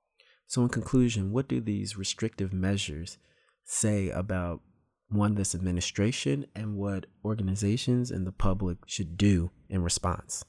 So, 0.48 0.64
in 0.64 0.70
conclusion, 0.70 1.32
what 1.32 1.48
do 1.48 1.62
these 1.62 1.98
restrictive 1.98 2.52
measures 2.52 3.18
say 3.64 4.10
about 4.10 4.62
one, 5.12 5.36
this 5.36 5.56
administration 5.56 6.48
and 6.56 6.76
what 6.76 7.06
organizations 7.24 8.12
and 8.12 8.26
the 8.26 8.32
public 8.32 8.78
should 8.86 9.18
do 9.18 9.52
in 9.70 9.84
response? 9.84 10.44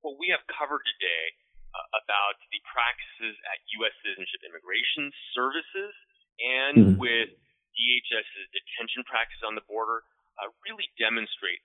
What 0.00 0.16
we 0.18 0.32
have 0.32 0.44
covered 0.48 0.80
today 0.84 1.24
uh, 1.72 2.00
about 2.00 2.40
the 2.52 2.60
practices 2.68 3.36
at 3.48 3.60
U.S. 3.80 3.94
Citizenship 4.00 4.40
Immigration 4.48 5.12
Services 5.36 5.92
and 6.40 6.74
mm-hmm. 6.76 7.00
with 7.00 7.30
DHS's 7.76 8.48
detention 8.52 9.04
practices 9.08 9.44
on 9.44 9.56
the 9.56 9.64
border 9.68 10.04
uh, 10.40 10.48
really 10.64 10.88
demonstrate 10.96 11.60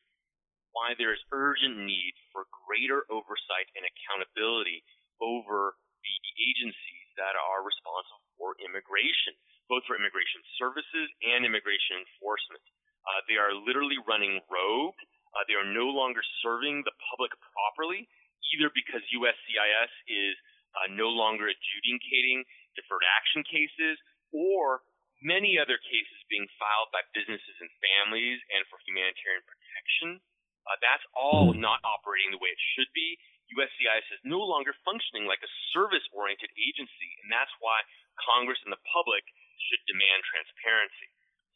why 0.76 0.94
there 1.00 1.16
is 1.16 1.22
urgent 1.32 1.80
need 1.84 2.14
for 2.32 2.46
greater 2.68 3.08
oversight 3.10 3.72
and 3.74 3.88
accountability 3.88 4.84
over 5.24 5.80
the 6.04 6.16
agencies 6.38 6.97
that 7.18 7.36
are 7.36 7.62
responsible 7.66 8.24
for 8.38 8.54
immigration, 8.62 9.34
both 9.68 9.84
for 9.90 9.98
immigration 9.98 10.42
services 10.58 11.08
and 11.26 11.44
immigration 11.44 12.02
enforcement. 12.06 12.64
Uh, 13.04 13.20
they 13.26 13.38
are 13.40 13.54
literally 13.54 13.98
running 14.06 14.40
rogue. 14.48 14.98
Uh, 15.36 15.44
they 15.50 15.58
are 15.58 15.68
no 15.68 15.90
longer 15.90 16.22
serving 16.42 16.82
the 16.86 16.96
public 17.12 17.34
properly, 17.54 18.08
either 18.56 18.72
because 18.72 19.04
USCIS 19.12 19.92
is 20.08 20.36
uh, 20.78 20.88
no 20.94 21.10
longer 21.10 21.50
adjudicating 21.50 22.46
deferred 22.78 23.06
action 23.18 23.42
cases 23.48 23.98
or 24.32 24.86
many 25.26 25.58
other 25.58 25.82
cases 25.82 26.20
being 26.30 26.46
filed 26.62 26.94
by 26.94 27.02
businesses 27.18 27.58
and 27.58 27.72
families 27.82 28.38
and 28.54 28.62
for 28.70 28.78
humanitarian 28.86 29.42
protection. 29.50 30.22
Uh, 30.68 30.78
that's 30.84 31.06
all 31.16 31.56
not 31.56 31.80
operating 31.82 32.36
the 32.36 32.42
way 32.44 32.52
it 32.52 32.62
should 32.76 32.92
be. 32.94 33.18
USCIS 33.54 34.06
is 34.12 34.22
no 34.28 34.44
longer 34.44 34.76
functioning 34.84 35.24
like 35.24 35.40
a 35.40 35.52
service 35.72 36.04
oriented 36.12 36.52
agency, 36.60 37.10
and 37.24 37.32
that's 37.32 37.52
why 37.64 37.80
Congress 38.20 38.60
and 38.68 38.74
the 38.74 38.82
public 38.92 39.24
should 39.70 39.82
demand 39.88 40.20
transparency. 40.28 41.10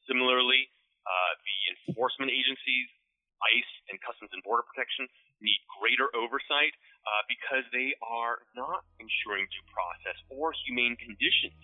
Similarly, 0.08 0.71
uh, 1.04 1.32
the 1.43 1.60
enforcement 1.75 2.32
agencies, 2.32 2.88
ICE 3.41 3.71
and 3.89 3.97
Customs 4.01 4.32
and 4.32 4.41
Border 4.45 4.63
Protection, 4.69 5.10
need 5.41 5.60
greater 5.82 6.08
oversight 6.13 6.77
uh, 7.04 7.25
because 7.25 7.65
they 7.73 7.97
are 8.06 8.45
not 8.54 8.86
ensuring 9.01 9.49
due 9.49 9.65
process 9.73 10.17
or 10.30 10.54
humane 10.65 10.93
conditions 11.01 11.58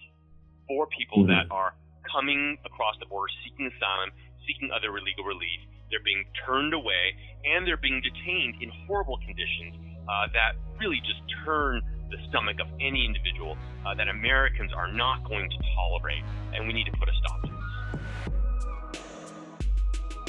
for 0.65 0.89
people 0.89 1.23
mm-hmm. 1.23 1.37
that 1.37 1.45
are 1.53 1.77
coming 2.09 2.57
across 2.65 2.97
the 2.97 3.05
border 3.05 3.29
seeking 3.45 3.69
asylum, 3.69 4.09
seeking 4.49 4.73
other 4.73 4.89
legal 4.97 5.23
relief. 5.23 5.61
They're 5.93 6.03
being 6.03 6.25
turned 6.43 6.73
away 6.73 7.15
and 7.45 7.63
they're 7.63 7.79
being 7.79 8.01
detained 8.03 8.59
in 8.59 8.73
horrible 8.89 9.21
conditions 9.23 9.86
uh, 10.09 10.27
that 10.33 10.55
really 10.79 10.99
just 11.01 11.21
turn 11.45 11.81
the 12.09 12.17
stomach 12.29 12.57
of 12.59 12.67
any 12.79 13.05
individual 13.05 13.57
uh, 13.85 13.93
that 13.95 14.07
Americans 14.07 14.71
are 14.73 14.91
not 14.91 15.23
going 15.27 15.49
to 15.49 15.57
tolerate, 15.75 16.23
and 16.53 16.67
we 16.67 16.73
need 16.73 16.85
to 16.85 16.91
put 16.93 17.09
a 17.09 17.11
stop 17.19 17.41
to 17.41 17.47
this. 17.47 17.57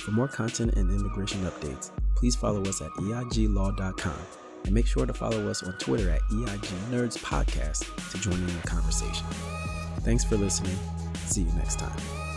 For 0.03 0.11
more 0.11 0.29
content 0.29 0.75
and 0.75 0.91
immigration 0.91 1.43
updates, 1.43 1.91
please 2.17 2.35
follow 2.35 2.63
us 2.63 2.81
at 2.81 2.91
EIGlaw.com 2.93 4.19
and 4.65 4.75
make 4.75 4.87
sure 4.87 5.07
to 5.07 5.13
follow 5.13 5.49
us 5.49 5.63
on 5.63 5.73
Twitter 5.79 6.11
at 6.11 6.21
EIG 6.31 7.19
Podcast 7.19 8.11
to 8.11 8.19
join 8.19 8.35
in 8.35 8.47
the 8.47 8.67
conversation. 8.67 9.27
Thanks 10.01 10.25
for 10.25 10.37
listening. 10.37 10.77
See 11.27 11.43
you 11.43 11.53
next 11.53 11.79
time. 11.79 12.28